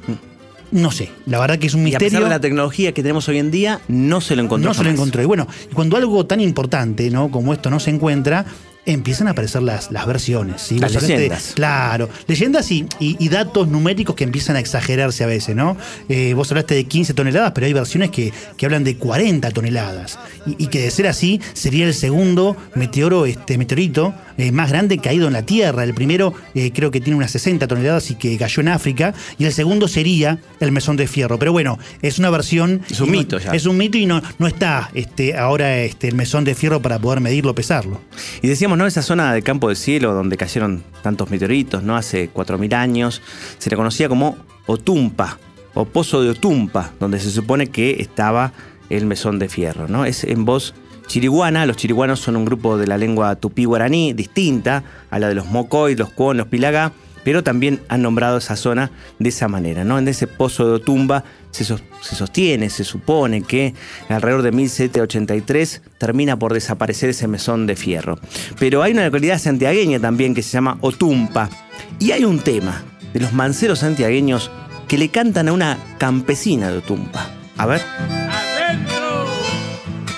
No 0.71 0.91
sé, 0.91 1.11
la 1.27 1.39
verdad 1.39 1.59
que 1.59 1.69
es 1.69 1.75
un 1.75 1.81
Y 1.81 1.83
a 1.83 1.85
misterio. 1.87 2.09
pesar 2.09 2.25
de 2.25 2.31
la 2.31 2.41
tecnología 2.41 2.93
que 2.93 3.03
tenemos 3.03 3.29
hoy 3.29 3.39
en 3.39 3.51
día, 3.51 3.81
no 3.89 4.21
se 4.21 4.35
lo 4.37 4.43
encontró. 4.43 4.69
No 4.71 4.75
se 4.75 4.83
lo 4.85 4.91
encontró. 4.91 5.23
Y 5.23 5.27
bueno, 5.27 5.47
cuando 5.73 5.97
algo 5.97 6.27
tan 6.27 6.41
importante, 6.41 7.11
¿no? 7.11 7.31
Como 7.31 7.53
esto 7.53 7.71
no 7.71 7.79
se 7.79 7.91
encuentra, 7.91 8.45
empiezan 8.87 9.29
a 9.29 9.31
aparecer 9.33 9.63
las, 9.63 9.91
las 9.91 10.07
versiones. 10.07 10.63
¿sí? 10.63 10.79
Las 10.79 10.93
leyendas. 11.01 11.53
claro. 11.55 12.09
Leyendas 12.27 12.71
y, 12.71 12.87
y- 13.01 13.17
y 13.19 13.29
datos 13.29 13.69
numéricos 13.69 14.15
que 14.17 14.25
empiezan 14.25 14.57
a 14.57 14.61
exagerarse 14.61 15.25
a 15.25 15.27
veces, 15.27 15.57
¿no? 15.57 15.77
Eh, 16.09 16.35
vos 16.35 16.51
hablaste 16.51 16.75
de 16.75 16.85
15 16.85 17.15
toneladas, 17.15 17.53
pero 17.55 17.67
hay 17.67 17.73
versiones 17.73 18.11
que, 18.11 18.33
que 18.57 18.67
hablan 18.67 18.85
de 18.85 18.97
40 18.97 19.51
toneladas. 19.51 20.19
Y, 20.47 20.65
y 20.65 20.67
que 20.69 20.81
de 20.81 20.91
ser 20.91 21.07
así, 21.07 21.41
sería 21.55 21.87
el 21.87 21.95
segundo 21.95 22.57
meteoro, 22.75 23.27
este 23.27 23.57
meteorito 23.59 24.15
eh, 24.37 24.53
más 24.53 24.71
grande 24.71 24.99
caído 24.99 25.27
en 25.29 25.33
la 25.33 25.43
Tierra. 25.43 25.85
El 25.85 25.95
primero 25.95 26.35
eh, 26.55 26.73
creo 26.75 26.91
que 26.91 27.01
tiene 27.01 27.17
unas 27.17 27.31
60 27.31 27.67
toneladas 27.67 28.11
y 28.11 28.17
que 28.17 28.37
cayó 28.37 28.61
en 28.61 28.69
África. 28.69 29.15
Y 29.39 29.45
el 29.45 29.53
segundo 29.53 29.89
sería 29.89 30.39
el 30.61 30.73
mesón 30.73 30.97
de 30.97 31.07
fierro. 31.07 31.39
Pero 31.39 31.53
bueno, 31.53 31.79
es 32.03 32.19
una 32.19 32.31
versión. 32.31 32.83
Es 32.91 33.01
un 33.01 33.11
mito 33.11 33.39
ya. 33.39 33.53
Es 33.53 33.67
un 33.67 33.77
mito 33.77 33.97
y 33.99 34.07
no, 34.07 34.23
no 34.39 34.47
está 34.47 34.91
este, 34.95 35.37
ahora 35.37 35.79
este, 35.79 36.09
el 36.09 36.15
mesón 36.15 36.45
de 36.45 36.55
fierro 36.55 36.83
para 36.83 36.99
poder 36.99 37.21
medirlo, 37.21 37.55
pesarlo. 37.55 38.01
Y 38.43 38.49
decíamos, 38.49 38.74
¿no? 38.77 38.87
Esa 38.87 39.03
zona 39.03 39.33
del 39.33 39.43
campo 39.43 39.69
del 39.69 39.77
cielo 39.77 40.15
donde 40.15 40.37
cayeron 40.37 40.83
tantos 41.03 41.31
meteoritos, 41.31 41.83
¿no? 41.83 41.97
Hace 41.97 42.31
4.000 42.33 42.75
años, 42.75 43.23
se 43.59 43.71
le 43.71 43.77
conocía 43.77 44.09
como 44.09 44.37
Otumpa, 44.67 45.39
o 45.75 45.85
Pozo 45.85 46.23
de 46.23 46.31
Otumpa, 46.31 46.93
donde 47.01 47.19
se 47.21 47.31
supone 47.31 47.67
que 47.67 48.01
estaba 48.01 48.53
el 48.91 49.07
mesón 49.07 49.39
de 49.39 49.49
fierro, 49.49 49.89
¿no? 49.89 50.05
Es 50.05 50.25
en 50.25 50.45
voz 50.45 50.75
chiriguana, 51.07 51.67
los 51.67 51.77
chiriguanos 51.77 52.21
son 52.21 52.37
un 52.37 52.45
grupo 52.45 52.79
de 52.79 52.87
la 52.87 52.97
lengua 52.97 53.37
tupí-guaraní 53.37 54.15
distinta 54.15 54.85
a 55.11 55.19
la 55.19 55.29
de 55.29 55.35
los 55.35 55.47
mocoy, 55.47 55.97
los 55.97 56.11
cuon, 56.11 56.37
los 56.37 56.47
pilagá, 56.47 56.93
pero 57.25 57.43
también 57.43 57.81
han 57.89 58.03
nombrado 58.03 58.39
esa 58.39 58.55
zona 58.57 58.91
de 59.19 59.29
esa 59.31 59.49
manera, 59.49 59.83
¿no? 59.85 59.99
En 59.99 60.07
ese 60.09 60.27
pozo 60.27 60.67
de 60.67 60.73
Otumba 60.75 61.25
se, 61.51 61.65
sos- 61.65 61.83
se 62.03 62.15
sostiene, 62.17 62.69
se 62.71 62.85
supone 62.85 63.43
que 63.43 63.75
alrededor 64.09 64.43
de 64.43 64.53
1783 64.53 65.83
termina 65.99 66.39
por 66.39 66.53
desaparecer 66.53 67.11
ese 67.11 67.27
mesón 67.29 67.67
de 67.67 67.77
fierro. 67.77 68.19
Pero 68.59 68.83
hay 68.83 68.93
una 68.93 69.05
localidad 69.07 69.39
santiagueña 69.39 69.99
también 70.01 70.35
que 70.35 70.43
se 70.43 70.51
llama 70.51 70.79
Otumpa 70.81 71.49
y 71.99 72.13
hay 72.13 72.25
un 72.25 72.39
tema 72.39 72.83
de 73.13 73.21
los 73.21 73.33
manceros 73.33 73.81
santiagueños 73.81 74.51
que 74.89 74.99
le 74.99 75.09
cantan 75.09 75.49
a 75.49 75.53
una 75.53 75.79
campesina 75.99 76.71
de 76.71 76.79
Otumpa. 76.79 77.31
A 77.57 77.67
ver. 77.67 77.81
adentro. 78.31 79.27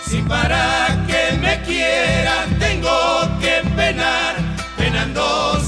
Si 0.08 0.16
para 0.22 1.04
que 1.06 1.36
me 1.38 1.60
quiera 1.62 2.46
tengo 2.58 2.88
que 3.40 3.68
penar, 3.76 4.34
penando 4.76 5.60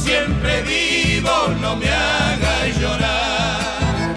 no 1.22 1.76
me 1.76 1.88
haga 1.88 2.66
llorar. 2.80 4.14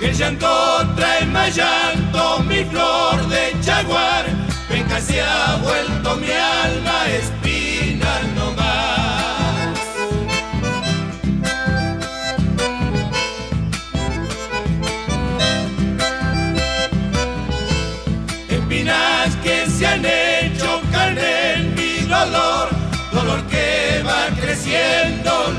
Que 0.00 0.08
el 0.08 0.16
llanto 0.16 0.48
trae 0.96 1.26
más 1.26 1.54
llanto, 1.54 2.40
mi 2.40 2.64
flor 2.64 3.28
de 3.28 3.54
jaguar, 3.64 4.26
venga 4.68 5.00
se 5.00 5.20
ha 5.22 5.56
vuelto 5.62 6.16
mi 6.16 6.30
alma 6.30 7.06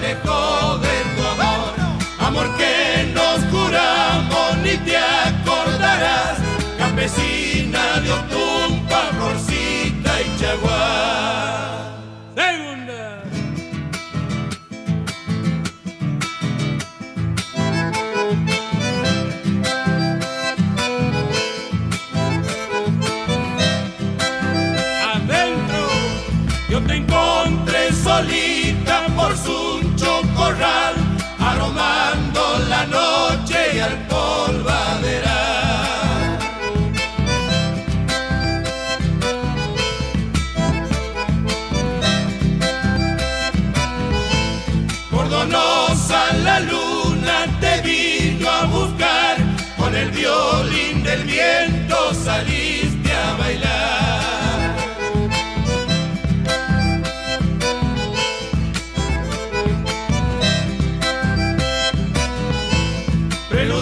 de 0.07 0.15
tu 0.23 0.76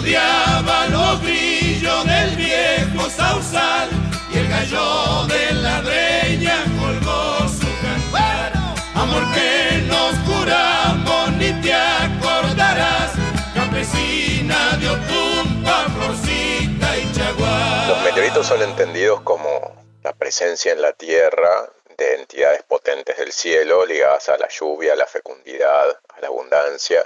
Preludiaba 0.06 0.86
los 0.86 1.20
grillos 1.20 2.04
del 2.04 2.36
viejo 2.36 3.10
sausal 3.10 3.88
y 4.32 4.38
el 4.38 4.48
gallo 4.48 5.26
de 5.26 5.52
la 5.54 5.80
breña 5.80 6.64
colgó 6.78 7.48
su 7.48 7.66
cantar. 7.82 8.52
Amor 8.94 9.24
que 9.34 9.82
nos 9.88 10.14
curamos 10.18 11.32
ni 11.32 11.60
te 11.60 11.74
acordarás, 11.74 13.14
campesina 13.52 14.76
de 14.76 14.90
Otumpa, 14.90 15.86
Florcita 15.96 16.96
y 16.98 17.12
Chaguar. 17.12 17.88
Los 17.88 18.02
meteoritos 18.04 18.46
son 18.46 18.62
entendidos 18.62 19.22
como 19.22 19.74
la 20.04 20.12
presencia 20.12 20.70
en 20.70 20.82
la 20.82 20.92
Tierra 20.92 21.68
de 21.98 22.14
entidades 22.14 22.62
potentes 22.62 23.18
del 23.18 23.32
cielo 23.32 23.84
ligadas 23.84 24.28
a 24.28 24.38
la 24.38 24.46
lluvia, 24.46 24.92
a 24.92 24.96
la 24.96 25.06
fecundidad, 25.06 25.98
a 26.16 26.20
la 26.20 26.28
abundancia. 26.28 27.02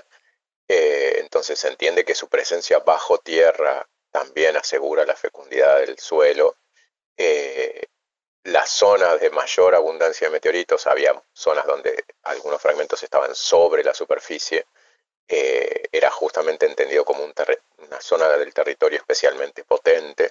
Eh, 0.72 1.18
entonces 1.18 1.58
se 1.58 1.66
entiende 1.66 2.04
que 2.04 2.14
su 2.14 2.28
presencia 2.28 2.78
bajo 2.78 3.18
tierra 3.18 3.88
también 4.12 4.56
asegura 4.56 5.04
la 5.04 5.16
fecundidad 5.16 5.80
del 5.80 5.98
suelo. 5.98 6.58
Eh, 7.16 7.88
las 8.44 8.70
zonas 8.70 9.20
de 9.20 9.30
mayor 9.30 9.74
abundancia 9.74 10.28
de 10.28 10.32
meteoritos, 10.32 10.86
había 10.86 11.20
zonas 11.32 11.66
donde 11.66 12.04
algunos 12.22 12.62
fragmentos 12.62 13.02
estaban 13.02 13.34
sobre 13.34 13.82
la 13.82 13.94
superficie, 13.94 14.64
eh, 15.26 15.88
era 15.90 16.08
justamente 16.08 16.66
entendido 16.66 17.04
como 17.04 17.24
un 17.24 17.34
una 17.78 18.00
zona 18.00 18.28
del 18.28 18.54
territorio 18.54 18.98
especialmente 18.98 19.64
potente 19.64 20.30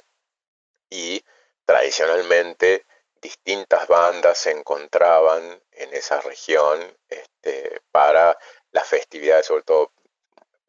y 0.90 1.22
tradicionalmente 1.66 2.86
distintas 3.22 3.90
bandas 3.90 4.38
se 4.38 4.52
encontraban 4.52 5.62
en 5.72 5.94
esa 5.94 6.22
región 6.22 6.98
este, 7.10 7.82
para 7.92 8.38
las 8.72 8.88
festividades, 8.88 9.46
sobre 9.46 9.64
todo 9.64 9.92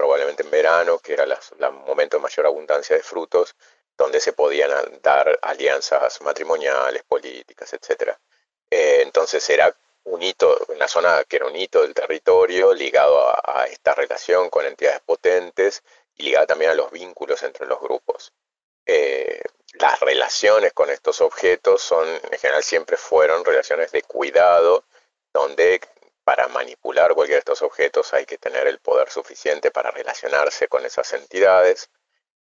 probablemente 0.00 0.42
en 0.42 0.50
verano, 0.50 0.98
que 0.98 1.12
era 1.12 1.26
la 1.26 1.70
momento 1.70 2.16
de 2.16 2.22
mayor 2.22 2.46
abundancia 2.46 2.96
de 2.96 3.02
frutos, 3.02 3.54
donde 3.98 4.18
se 4.18 4.32
podían 4.32 4.70
dar 5.02 5.38
alianzas 5.42 6.22
matrimoniales, 6.22 7.02
políticas, 7.04 7.70
etc. 7.74 8.16
entonces 8.70 9.46
era 9.50 9.76
un 10.04 10.22
hito, 10.22 10.56
una 10.68 10.88
zona 10.88 11.22
que 11.24 11.36
era 11.36 11.46
un 11.46 11.54
hito 11.54 11.82
del 11.82 11.92
territorio 11.92 12.72
ligado 12.72 13.28
a, 13.28 13.42
a 13.44 13.66
esta 13.66 13.94
relación 13.94 14.48
con 14.48 14.64
entidades 14.64 15.02
potentes 15.02 15.82
y 16.16 16.22
ligada 16.22 16.46
también 16.46 16.70
a 16.70 16.74
los 16.74 16.90
vínculos 16.90 17.42
entre 17.42 17.66
los 17.66 17.78
grupos. 17.78 18.32
Eh, 18.86 19.42
las 19.74 20.00
relaciones 20.00 20.72
con 20.72 20.88
estos 20.88 21.20
objetos 21.20 21.82
son, 21.82 22.08
en 22.08 22.38
general, 22.38 22.62
siempre 22.62 22.96
fueron 22.96 23.44
relaciones 23.44 23.92
de 23.92 24.02
cuidado, 24.02 24.82
donde 25.34 25.78
para 26.24 26.48
manipular 26.48 27.14
cualquiera 27.14 27.36
de 27.36 27.40
estos 27.40 27.62
objetos 27.62 28.12
hay 28.14 28.24
que 28.24 28.38
tener 28.38 28.66
el 28.66 28.78
poder 28.78 29.10
suficiente 29.10 29.70
para 29.70 29.90
relacionarse 29.90 30.68
con 30.68 30.84
esas 30.84 31.12
entidades 31.12 31.90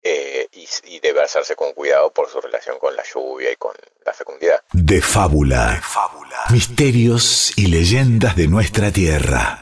eh, 0.02 0.48
y, 0.54 0.68
y, 0.86 1.00
debe 1.02 1.22
hacerse 1.22 1.56
con 1.56 1.74
cuidado 1.74 2.14
por 2.14 2.30
su 2.30 2.40
relación 2.40 2.80
con 2.80 2.96
la 2.96 3.04
lluvia 3.04 3.52
y 3.52 3.56
con 3.58 3.74
la 4.06 4.14
fecundidad. 4.14 4.64
De 4.72 5.02
fábula. 5.02 5.72
De 5.72 5.82
fábula. 5.82 6.46
Misterios 6.52 7.52
y 7.58 7.68
leyendas 7.68 8.38
de 8.38 8.48
nuestra 8.48 8.92
tierra. 8.92 9.62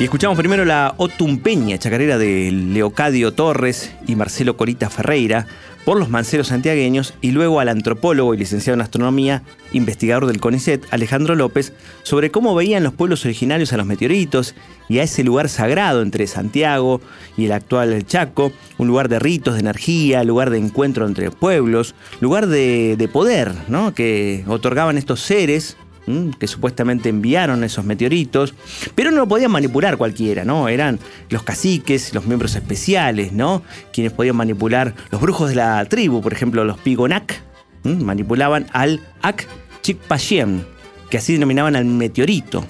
Y 0.00 0.04
escuchamos 0.04 0.38
primero 0.38 0.64
la 0.64 0.94
Otumpeña, 0.96 1.76
chacarera 1.76 2.18
de 2.18 2.52
Leocadio 2.52 3.34
Torres 3.34 3.92
y 4.06 4.14
Marcelo 4.14 4.56
Corita 4.56 4.90
Ferreira, 4.90 5.48
por 5.84 5.98
los 5.98 6.10
manceros 6.10 6.48
santiagueños, 6.48 7.14
y 7.20 7.30
luego 7.30 7.60
al 7.60 7.68
antropólogo 7.68 8.34
y 8.34 8.38
licenciado 8.38 8.74
en 8.74 8.82
astronomía, 8.82 9.42
investigador 9.72 10.26
del 10.26 10.40
CONICET, 10.40 10.86
Alejandro 10.90 11.34
López, 11.34 11.72
sobre 12.02 12.30
cómo 12.30 12.54
veían 12.54 12.82
los 12.82 12.92
pueblos 12.92 13.24
originarios 13.24 13.72
a 13.72 13.76
los 13.76 13.86
meteoritos 13.86 14.54
y 14.88 14.98
a 14.98 15.02
ese 15.02 15.24
lugar 15.24 15.48
sagrado 15.48 16.02
entre 16.02 16.26
Santiago 16.26 17.00
y 17.36 17.46
el 17.46 17.52
actual 17.52 18.04
Chaco, 18.06 18.52
un 18.78 18.88
lugar 18.88 19.08
de 19.08 19.18
ritos, 19.18 19.54
de 19.54 19.60
energía, 19.60 20.24
lugar 20.24 20.50
de 20.50 20.58
encuentro 20.58 21.06
entre 21.06 21.30
pueblos, 21.30 21.94
lugar 22.20 22.46
de, 22.46 22.96
de 22.96 23.08
poder, 23.08 23.52
¿no? 23.68 23.94
que 23.94 24.44
otorgaban 24.46 24.98
estos 24.98 25.20
seres 25.20 25.76
que 26.38 26.46
supuestamente 26.46 27.08
enviaron 27.08 27.64
esos 27.64 27.84
meteoritos, 27.84 28.54
pero 28.94 29.10
no 29.10 29.18
lo 29.18 29.28
podían 29.28 29.50
manipular 29.50 29.96
cualquiera, 29.96 30.44
¿no? 30.44 30.68
Eran 30.68 30.98
los 31.30 31.42
caciques, 31.42 32.14
los 32.14 32.26
miembros 32.26 32.54
especiales, 32.54 33.32
¿no? 33.32 33.62
Quienes 33.92 34.12
podían 34.12 34.36
manipular 34.36 34.94
los 35.10 35.20
brujos 35.20 35.50
de 35.50 35.56
la 35.56 35.84
tribu, 35.86 36.20
por 36.20 36.32
ejemplo, 36.32 36.64
los 36.64 36.78
Pigonak, 36.78 37.42
manipulaban 37.84 38.66
al 38.72 39.00
Ak 39.22 39.46
Chikpashem, 39.82 40.62
que 41.10 41.18
así 41.18 41.34
denominaban 41.34 41.76
al 41.76 41.84
meteorito. 41.84 42.64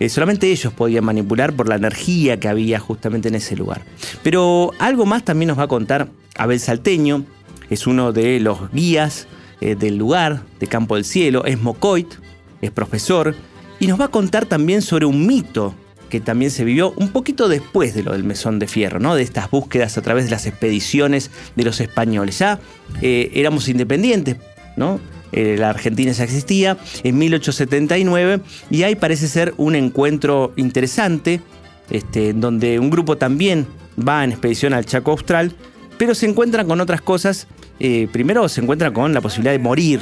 Eh, 0.00 0.08
solamente 0.08 0.50
ellos 0.50 0.72
podían 0.72 1.04
manipular 1.04 1.54
por 1.54 1.68
la 1.68 1.76
energía 1.76 2.38
que 2.38 2.48
había 2.48 2.78
justamente 2.78 3.28
en 3.28 3.34
ese 3.34 3.56
lugar. 3.56 3.82
Pero 4.22 4.72
algo 4.78 5.06
más 5.06 5.24
también 5.24 5.48
nos 5.48 5.58
va 5.58 5.64
a 5.64 5.68
contar 5.68 6.08
Abel 6.36 6.60
Salteño, 6.60 7.24
es 7.70 7.86
uno 7.86 8.12
de 8.12 8.40
los 8.40 8.70
guías 8.72 9.26
eh, 9.64 9.76
del 9.76 9.96
lugar, 9.96 10.42
de 10.60 10.66
Campo 10.66 10.94
del 10.94 11.06
Cielo, 11.06 11.46
es 11.46 11.58
Mocoit, 11.58 12.12
es 12.60 12.70
profesor, 12.70 13.34
y 13.80 13.86
nos 13.86 13.98
va 13.98 14.04
a 14.04 14.08
contar 14.08 14.44
también 14.44 14.82
sobre 14.82 15.06
un 15.06 15.26
mito 15.26 15.74
que 16.10 16.20
también 16.20 16.50
se 16.50 16.64
vivió 16.64 16.92
un 16.98 17.08
poquito 17.08 17.48
después 17.48 17.94
de 17.94 18.02
lo 18.02 18.12
del 18.12 18.24
Mesón 18.24 18.58
de 18.58 18.66
Fierro, 18.66 19.00
¿no? 19.00 19.14
de 19.14 19.22
estas 19.22 19.50
búsquedas 19.50 19.96
a 19.96 20.02
través 20.02 20.26
de 20.26 20.32
las 20.32 20.44
expediciones 20.44 21.30
de 21.56 21.64
los 21.64 21.80
españoles. 21.80 22.38
Ya 22.40 22.60
eh, 23.00 23.30
éramos 23.32 23.66
independientes, 23.68 24.36
¿no? 24.76 25.00
Eh, 25.32 25.56
la 25.58 25.70
Argentina 25.70 26.12
ya 26.12 26.24
existía 26.24 26.76
en 27.02 27.16
1879 27.16 28.42
y 28.70 28.82
ahí 28.82 28.96
parece 28.96 29.28
ser 29.28 29.54
un 29.56 29.76
encuentro 29.76 30.52
interesante, 30.56 31.40
este, 31.88 32.34
donde 32.34 32.78
un 32.78 32.90
grupo 32.90 33.16
también 33.16 33.66
va 33.98 34.24
en 34.24 34.32
expedición 34.32 34.74
al 34.74 34.84
Chaco 34.84 35.12
Austral, 35.12 35.54
pero 35.96 36.14
se 36.14 36.26
encuentran 36.26 36.68
con 36.68 36.82
otras 36.82 37.00
cosas 37.00 37.48
eh, 37.80 38.08
primero 38.12 38.48
se 38.48 38.60
encuentra 38.60 38.92
con 38.92 39.12
la 39.14 39.20
posibilidad 39.20 39.52
de 39.52 39.58
morir 39.58 40.00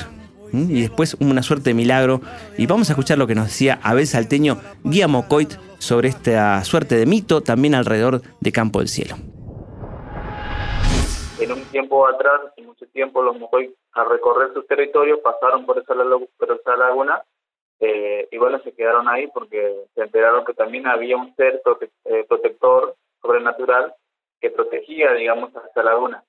y 0.52 0.82
después 0.82 1.14
una 1.20 1.42
suerte 1.42 1.70
de 1.70 1.74
milagro. 1.74 2.20
Y 2.58 2.66
vamos 2.66 2.90
a 2.90 2.92
escuchar 2.92 3.18
lo 3.18 3.26
que 3.26 3.34
nos 3.34 3.46
decía 3.46 3.80
Abel 3.82 4.06
Salteño, 4.06 4.60
guía 4.84 5.08
Mocoit, 5.08 5.52
sobre 5.78 6.08
esta 6.08 6.62
suerte 6.64 6.96
de 6.96 7.06
mito 7.06 7.40
también 7.40 7.74
alrededor 7.74 8.22
de 8.40 8.52
Campo 8.52 8.80
del 8.80 8.88
Cielo. 8.88 9.16
En 11.40 11.52
un 11.52 11.62
tiempo 11.70 12.06
atrás, 12.06 12.40
y 12.56 12.62
mucho 12.62 12.86
tiempo, 12.92 13.22
los 13.22 13.38
Mocoit 13.38 13.70
al 13.92 14.10
recorrer 14.10 14.52
sus 14.54 14.66
territorios 14.66 15.18
pasaron 15.20 15.66
por 15.66 15.78
esa, 15.78 15.94
por 16.38 16.52
esa 16.52 16.76
laguna 16.76 17.22
eh, 17.84 18.28
y 18.30 18.38
bueno, 18.38 18.60
se 18.62 18.72
quedaron 18.72 19.08
ahí 19.08 19.26
porque 19.26 19.74
se 19.96 20.02
enteraron 20.02 20.44
que 20.44 20.54
también 20.54 20.86
había 20.86 21.16
un 21.16 21.34
ser 21.34 21.60
eh, 22.04 22.24
protector 22.28 22.94
sobrenatural 23.20 23.92
que 24.40 24.50
protegía, 24.50 25.12
digamos, 25.14 25.54
a 25.56 25.66
esa 25.68 25.82
laguna. 25.82 26.22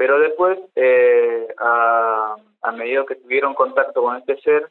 Pero 0.00 0.18
después, 0.18 0.58
eh, 0.76 1.46
a, 1.58 2.36
medida 2.72 3.04
que 3.04 3.16
tuvieron 3.16 3.52
contacto 3.52 4.00
con 4.00 4.16
este 4.16 4.40
ser, 4.40 4.70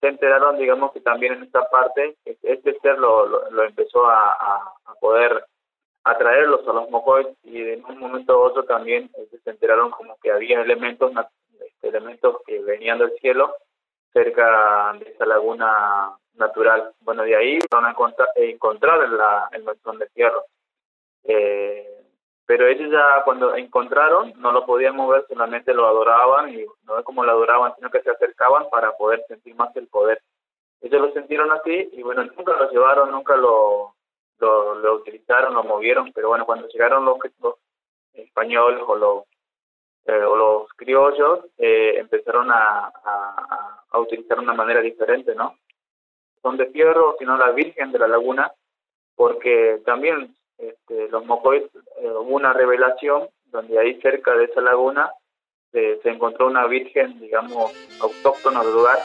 se 0.00 0.06
enteraron, 0.06 0.56
digamos, 0.56 0.92
que 0.92 1.00
también 1.00 1.32
en 1.32 1.42
esta 1.42 1.68
parte, 1.68 2.14
este 2.24 2.78
ser 2.78 2.96
lo, 2.96 3.26
lo, 3.50 3.64
empezó 3.64 4.06
a, 4.06 4.72
poder 5.00 5.44
atraerlos 6.04 6.60
a 6.68 6.72
los 6.74 6.90
mocois 6.90 7.26
y 7.42 7.60
en 7.60 7.84
un 7.86 7.98
momento 7.98 8.38
u 8.38 8.42
otro 8.42 8.62
también 8.66 9.10
este, 9.16 9.38
se 9.38 9.50
enteraron 9.50 9.90
como 9.90 10.16
que 10.22 10.30
había 10.30 10.60
elementos 10.60 11.10
este, 11.60 11.88
elementos 11.88 12.36
que 12.46 12.60
venían 12.60 13.00
del 13.00 13.18
cielo 13.18 13.56
cerca 14.12 14.94
de 15.00 15.10
esa 15.10 15.26
laguna 15.26 16.12
natural. 16.34 16.92
Bueno, 17.00 17.24
de 17.24 17.34
ahí 17.34 17.58
van 17.68 17.84
a 17.84 17.90
encontrar, 17.90 18.28
encontrar 18.36 19.00
el, 19.02 19.18
el 19.60 19.98
de 19.98 20.06
fierro. 20.10 20.44
Eh, 21.24 21.97
pero 22.48 22.66
ellos 22.66 22.90
ya 22.90 23.22
cuando 23.26 23.54
encontraron 23.56 24.32
no 24.38 24.52
lo 24.52 24.64
podían 24.64 24.96
mover, 24.96 25.26
solamente 25.28 25.74
lo 25.74 25.86
adoraban 25.86 26.48
y 26.48 26.64
no 26.84 26.98
es 26.98 27.04
como 27.04 27.22
lo 27.22 27.32
adoraban, 27.32 27.74
sino 27.76 27.90
que 27.90 28.00
se 28.00 28.10
acercaban 28.10 28.70
para 28.70 28.96
poder 28.96 29.22
sentir 29.28 29.54
más 29.54 29.76
el 29.76 29.86
poder. 29.88 30.22
Ellos 30.80 30.98
lo 30.98 31.12
sintieron 31.12 31.52
así 31.52 31.90
y 31.92 32.02
bueno, 32.02 32.24
nunca 32.24 32.56
lo 32.56 32.70
llevaron, 32.70 33.10
nunca 33.10 33.36
lo, 33.36 33.92
lo, 34.38 34.94
utilizaron, 34.94 35.52
lo 35.52 35.62
movieron, 35.62 36.10
pero 36.14 36.28
bueno, 36.28 36.46
cuando 36.46 36.68
llegaron 36.68 37.04
los, 37.04 37.18
españoles 38.14 38.82
o 38.86 38.96
los, 38.96 39.24
eh, 40.06 40.24
o 40.24 40.34
los 40.34 40.72
criollos, 40.72 41.40
eh, 41.58 41.96
empezaron 41.98 42.50
a, 42.50 42.90
a, 43.04 43.82
a 43.90 43.98
utilizar 43.98 44.38
una 44.38 44.54
manera 44.54 44.80
diferente, 44.80 45.34
¿no? 45.34 45.58
Son 46.40 46.56
de 46.56 46.64
fierro, 46.70 47.14
sino 47.18 47.36
la 47.36 47.50
Virgen 47.50 47.92
de 47.92 47.98
la 47.98 48.08
Laguna, 48.08 48.50
porque 49.16 49.82
también 49.84 50.34
este, 50.58 51.08
los 51.08 51.24
Mocois 51.24 51.62
eh, 51.62 52.10
hubo 52.10 52.36
una 52.36 52.52
revelación 52.52 53.28
donde 53.46 53.78
ahí 53.78 54.00
cerca 54.00 54.34
de 54.34 54.44
esa 54.44 54.60
laguna 54.60 55.10
se 55.70 56.08
encontró 56.08 56.46
una 56.46 56.66
virgen, 56.66 57.20
digamos, 57.20 57.72
autóctona 58.00 58.64
del 58.64 58.72
lugar. 58.72 58.98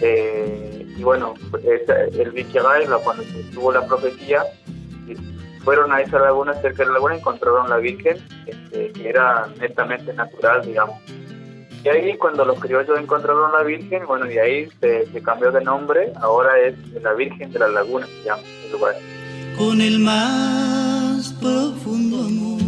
Eh, 0.00 0.86
y 0.96 1.02
bueno, 1.02 1.34
el 1.62 2.30
Vichagay, 2.30 2.86
cuando 3.02 3.22
se 3.22 3.42
tuvo 3.54 3.72
la 3.72 3.86
profecía, 3.86 4.44
fueron 5.64 5.92
a 5.92 6.00
esa 6.00 6.18
laguna, 6.18 6.54
cerca 6.54 6.82
de 6.82 6.86
la 6.86 6.92
laguna, 6.94 7.16
encontraron 7.16 7.68
la 7.68 7.78
virgen, 7.78 8.18
este, 8.46 8.92
que 8.92 9.08
era 9.08 9.48
netamente 9.58 10.12
natural, 10.12 10.64
digamos. 10.64 11.00
Y 11.82 11.88
ahí 11.88 12.16
cuando 12.16 12.44
los 12.44 12.58
criollos 12.58 12.98
encontraron 12.98 13.52
la 13.52 13.62
Virgen, 13.62 14.06
bueno, 14.06 14.28
y 14.28 14.38
ahí 14.38 14.68
se, 14.80 15.06
se 15.06 15.22
cambió 15.22 15.52
de 15.52 15.62
nombre, 15.62 16.12
ahora 16.20 16.58
es 16.58 16.76
la 17.00 17.12
Virgen 17.12 17.52
de 17.52 17.60
la 17.60 17.68
Laguna, 17.68 18.06
se 18.06 18.24
llama 18.24 18.42
el 18.64 18.72
lugar 18.72 18.96
con 19.56 19.80
el 19.80 19.98
más 19.98 21.32
profundo 21.40 22.24
amor 22.24 22.60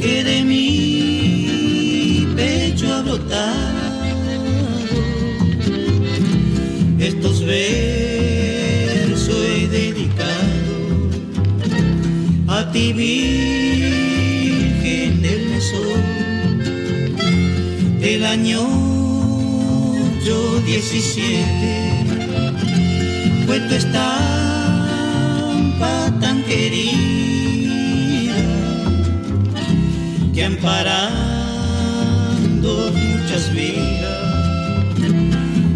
que 0.00 0.24
de 0.24 0.42
mi 0.44 2.26
pecho 2.34 2.94
ha 2.94 3.02
brotado. 3.02 3.78
Estos 6.98 7.44
versos 7.44 9.28
he 9.46 9.68
dedicado 9.68 11.10
a 12.48 12.72
ti, 12.72 12.92
Virgen 12.92 14.02
del 15.22 15.48
Mesón, 15.50 16.02
del 18.00 18.24
año 18.24 18.66
yo 20.24 20.60
17 20.60 21.88
fue 23.46 23.60
tu 23.60 23.74
estado 23.74 24.37
tan 26.20 26.42
querida 26.44 28.34
que 30.34 30.44
amparando 30.44 31.38
muchas 32.92 33.52
vidas 33.52 34.18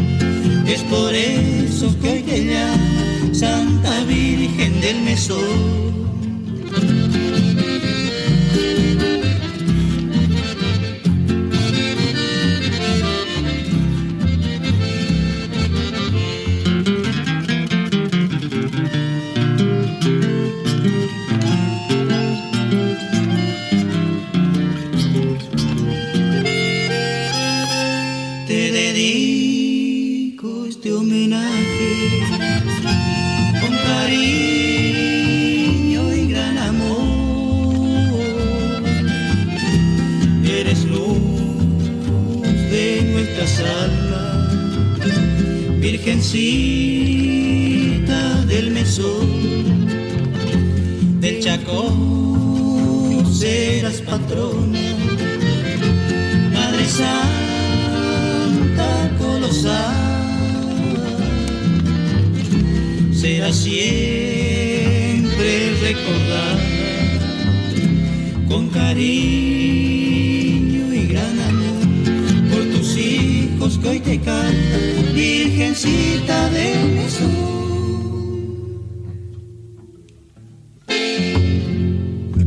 Es 0.68 0.82
por 0.84 1.14
eso 1.14 1.96
que 2.00 2.10
hoy 2.10 2.22
te 2.24 2.54
Santa 3.34 4.04
Virgen 4.06 4.80
del 4.82 5.02
Mesón. 5.02 6.03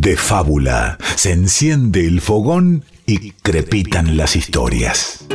De 0.07 0.16
fábula 0.16 0.99
se 1.16 1.33
enciende 1.33 2.07
el 2.07 2.21
fogón 2.21 2.85
y 3.07 3.33
crepitan 3.33 4.16
las 4.16 4.37
historias. 4.37 5.27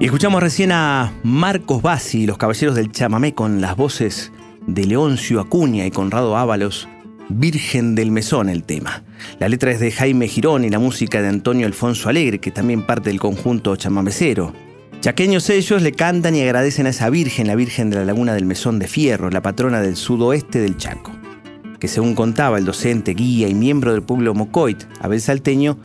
Y 0.00 0.04
escuchamos 0.04 0.42
recién 0.42 0.72
a 0.72 1.12
Marcos 1.22 1.82
Bassi 1.82 2.22
y 2.22 2.26
los 2.26 2.36
Caballeros 2.36 2.74
del 2.74 2.90
Chamamé 2.90 3.32
con 3.32 3.60
las 3.60 3.76
voces 3.76 4.32
de 4.66 4.86
Leoncio 4.86 5.38
Acuña 5.38 5.86
y 5.86 5.92
Conrado 5.92 6.36
Ábalos, 6.36 6.88
Virgen 7.28 7.94
del 7.94 8.10
Mesón 8.10 8.48
el 8.48 8.64
tema. 8.64 9.04
La 9.38 9.48
letra 9.48 9.70
es 9.70 9.78
de 9.78 9.92
Jaime 9.92 10.26
Girón 10.26 10.64
y 10.64 10.68
la 10.68 10.80
música 10.80 11.22
de 11.22 11.28
Antonio 11.28 11.64
Alfonso 11.64 12.08
Alegre, 12.08 12.40
que 12.40 12.50
también 12.50 12.84
parte 12.84 13.10
del 13.10 13.20
conjunto 13.20 13.76
chamamecero. 13.76 14.52
Chaqueños 15.00 15.48
ellos 15.48 15.80
le 15.80 15.92
cantan 15.92 16.36
y 16.36 16.42
agradecen 16.42 16.86
a 16.86 16.90
esa 16.90 17.08
Virgen, 17.08 17.46
la 17.46 17.54
Virgen 17.54 17.88
de 17.88 17.96
la 17.96 18.04
Laguna 18.04 18.34
del 18.34 18.44
Mesón 18.44 18.78
de 18.78 18.86
Fierro, 18.86 19.30
la 19.30 19.40
patrona 19.40 19.80
del 19.80 19.96
sudoeste 19.96 20.60
del 20.60 20.76
Chaco, 20.76 21.12
que 21.78 21.88
según 21.88 22.14
contaba 22.14 22.58
el 22.58 22.66
docente, 22.66 23.14
guía 23.14 23.48
y 23.48 23.54
miembro 23.54 23.92
del 23.92 24.02
pueblo 24.02 24.34
Mocoit, 24.34 24.84
Abel 25.00 25.22
Salteño, 25.22 25.78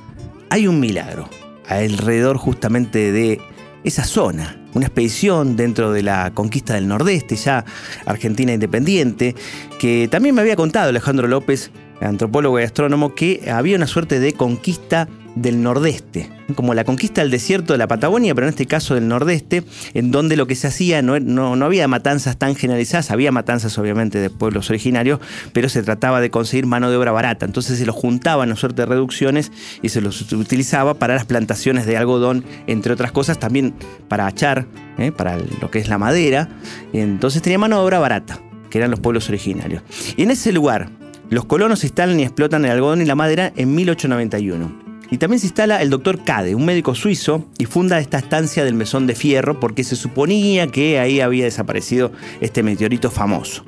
hay 0.50 0.68
un 0.68 0.82
milagro 0.82 1.30
alrededor 1.70 2.36
justamente 2.36 3.14
de 3.14 3.40
esa 3.86 4.04
zona, 4.04 4.62
una 4.74 4.88
expedición 4.88 5.56
dentro 5.56 5.94
de 5.94 6.04
la 6.04 6.34
conquista 6.34 6.74
del 6.74 6.90
Nordeste, 6.90 7.38
ya 7.38 7.64
Argentina 8.06 8.52
independiente, 8.52 9.34
que 9.80 10.10
también 10.12 10.36
me 10.36 10.42
había 10.42 10.58
contado 10.58 10.90
Alejandro 10.90 11.30
López, 11.30 11.72
antropólogo 12.02 12.60
y 12.60 12.64
astrónomo, 12.64 13.16
que 13.16 13.50
había 13.52 13.76
una 13.76 13.88
suerte 13.88 14.20
de 14.20 14.34
conquista 14.34 15.08
del 15.36 15.62
Nordeste, 15.62 16.30
como 16.56 16.74
la 16.74 16.86
conquista 16.86 17.22
del 17.22 17.30
desierto 17.30 17.74
de 17.74 17.78
la 17.78 17.88
Patagonia, 17.88 18.34
pero 18.34 18.48
en 18.48 18.52
este 18.52 18.66
caso 18.66 18.96
del 18.96 19.08
Nordeste, 19.08 19.64
en 19.94 20.12
donde 20.12 20.38
lo 20.38 20.48
que 20.48 20.56
se 20.56 20.68
hacía 20.68 21.02
no, 21.02 21.20
no, 21.20 21.58
no 21.58 21.66
había 21.66 21.88
matanzas 21.90 22.38
tan 22.38 22.56
generalizadas, 22.56 23.12
había 23.12 23.34
matanzas 23.34 23.78
obviamente 23.78 24.18
de 24.18 24.30
pueblos 24.30 24.70
originarios, 24.70 25.20
pero 25.52 25.68
se 25.68 25.84
trataba 25.84 26.22
de 26.22 26.30
conseguir 26.30 26.66
mano 26.66 26.90
de 26.90 26.96
obra 26.96 27.12
barata, 27.12 27.46
entonces 27.46 27.78
se 27.78 27.86
los 27.86 27.96
juntaban 27.96 28.52
a 28.52 28.56
suerte 28.56 28.84
de 28.84 28.86
reducciones 28.86 29.52
y 29.82 29.90
se 29.90 30.00
los 30.00 30.32
utilizaba 30.32 30.94
para 30.94 31.16
las 31.16 31.26
plantaciones 31.26 31.86
de 31.86 31.98
algodón, 31.98 32.46
entre 32.68 32.94
otras 32.94 33.12
cosas, 33.12 33.38
también 33.38 33.74
para 34.08 34.28
achar, 34.28 34.66
¿eh? 34.98 35.12
para 35.12 35.38
lo 35.38 35.70
que 35.70 35.80
es 35.80 35.90
la 35.90 35.98
madera, 35.98 36.48
entonces 36.94 37.42
tenía 37.42 37.60
mano 37.60 37.78
de 37.78 37.86
obra 37.86 38.00
barata, 38.00 38.40
que 38.70 38.78
eran 38.78 38.90
los 38.90 39.02
pueblos 39.02 39.28
originarios. 39.28 39.84
Y 40.16 40.24
en 40.24 40.32
ese 40.32 40.54
lugar, 40.54 40.90
los 41.30 41.46
colonos 41.46 41.84
instalan 41.84 42.20
y 42.20 42.24
explotan 42.24 42.66
el 42.66 42.72
algodón 42.72 43.02
y 43.02 43.06
la 43.06 43.16
madera 43.16 43.52
en 43.56 43.74
1891. 43.74 44.86
Y 45.12 45.18
también 45.18 45.40
se 45.40 45.48
instala 45.48 45.82
el 45.82 45.90
doctor 45.90 46.24
Cade, 46.24 46.56
un 46.56 46.66
médico 46.66 46.96
suizo, 46.96 47.46
y 47.58 47.66
funda 47.66 48.00
esta 48.00 48.18
estancia 48.18 48.64
del 48.64 48.74
Mesón 48.74 49.08
de 49.08 49.16
Fierro 49.16 49.60
porque 49.60 49.84
se 49.84 49.96
suponía 49.96 50.68
que 50.68 51.00
ahí 51.00 51.20
había 51.20 51.46
desaparecido 51.46 52.12
este 52.42 52.64
meteorito 52.64 53.12
famoso. 53.12 53.64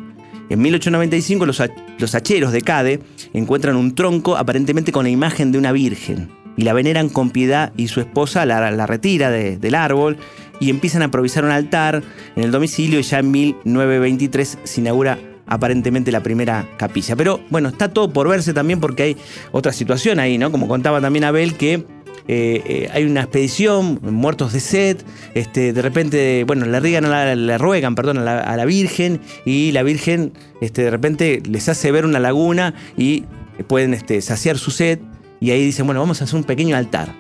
En 0.50 0.62
1895 0.62 1.46
los, 1.46 2.16
hacheros 2.16 2.52
de 2.52 2.62
Cade 2.62 3.02
encuentran 3.34 3.76
un 3.76 3.96
tronco 3.96 4.38
aparentemente 4.38 4.92
con 4.92 5.04
la 5.04 5.10
imagen 5.10 5.52
de 5.52 5.58
una 5.58 5.74
virgen 5.74 6.30
y 6.56 6.64
la 6.64 6.74
veneran 6.74 7.10
con 7.10 7.32
piedad 7.32 7.74
y 7.76 7.90
su 7.90 8.00
esposa 8.00 8.46
la, 8.46 8.88
retira 8.88 9.30
de, 9.30 9.58
del 9.58 9.76
árbol 9.76 10.18
y 10.60 10.70
empiezan 10.70 11.02
a 11.02 11.06
improvisar 11.06 11.44
un 11.44 11.52
altar 11.52 12.02
en 12.36 12.44
el 12.44 12.52
domicilio 12.52 13.00
y 13.00 13.04
ya 13.04 13.20
en 13.20 13.30
1923 13.30 14.58
se 14.64 14.82
inaugura 14.82 15.20
aparentemente 15.48 16.12
la 16.12 16.22
primera 16.22 16.68
capilla. 16.78 17.16
Pero 17.16 17.42
bueno, 17.50 17.70
está 17.70 17.90
todo 17.90 18.12
por 18.12 18.28
verse 18.28 18.54
también 18.54 18.80
porque 18.80 19.04
hay 19.04 19.18
otra 19.52 19.74
situación 19.74 20.20
ahí, 20.20 20.38
¿no? 20.38 20.52
Como 20.52 20.68
contaba 20.68 21.02
también 21.02 21.24
Abel, 21.24 21.56
que 21.56 21.74
eh, 21.74 22.62
eh, 22.66 22.90
hay 22.94 23.06
una 23.06 23.22
expedición, 23.22 24.00
muertos 24.02 24.52
de 24.52 24.60
sed, 24.60 24.98
este, 25.34 25.72
de 25.72 25.82
repente, 25.82 26.44
bueno, 26.46 26.66
le, 26.66 26.80
riegan 26.80 27.06
a 27.06 27.10
la- 27.10 27.36
le 27.36 27.58
ruegan 27.58 27.96
perdón, 27.96 28.18
a, 28.18 28.22
la, 28.22 28.40
a 28.40 28.58
la 28.58 28.66
Virgen 28.66 29.22
y 29.46 29.72
la 29.72 29.84
Virgen 29.84 30.34
este, 30.60 30.82
de 30.84 30.90
repente 30.90 31.42
les 31.50 31.70
hace 31.70 31.90
ver 31.92 32.06
una 32.06 32.20
laguna 32.20 32.74
y 32.98 33.24
pueden 33.68 33.94
este, 33.94 34.22
saciar 34.22 34.58
su 34.58 34.72
sed 34.72 35.00
y 35.40 35.52
ahí 35.52 35.64
dicen, 35.64 35.86
bueno, 35.86 36.02
vamos 36.02 36.20
a 36.22 36.26
hacer 36.26 36.36
un 36.36 36.44
pequeño 36.44 36.76
altar. 36.76 37.14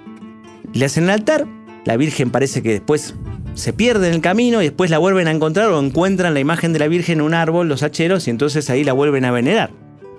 Le 0.73 0.85
hacen 0.85 1.05
el 1.05 1.11
altar, 1.11 1.47
la 1.87 1.97
Virgen 1.97 2.29
parece 2.29 2.61
que 2.61 2.71
después 2.73 3.15
se 3.55 3.73
pierde 3.73 4.09
en 4.09 4.13
el 4.15 4.21
camino 4.21 4.61
y 4.61 4.65
después 4.65 4.91
la 4.91 4.97
vuelven 4.99 5.27
a 5.27 5.31
encontrar 5.31 5.69
o 5.69 5.79
encuentran 5.79 6.33
la 6.33 6.39
imagen 6.41 6.73
de 6.73 6.79
la 6.79 6.87
Virgen 6.87 7.19
en 7.19 7.25
un 7.25 7.33
árbol, 7.33 7.67
los 7.69 7.81
hacheros, 7.81 8.27
y 8.27 8.29
entonces 8.29 8.69
ahí 8.69 8.83
la 8.83 8.93
vuelven 8.93 9.25
a 9.25 9.31
venerar. 9.31 9.71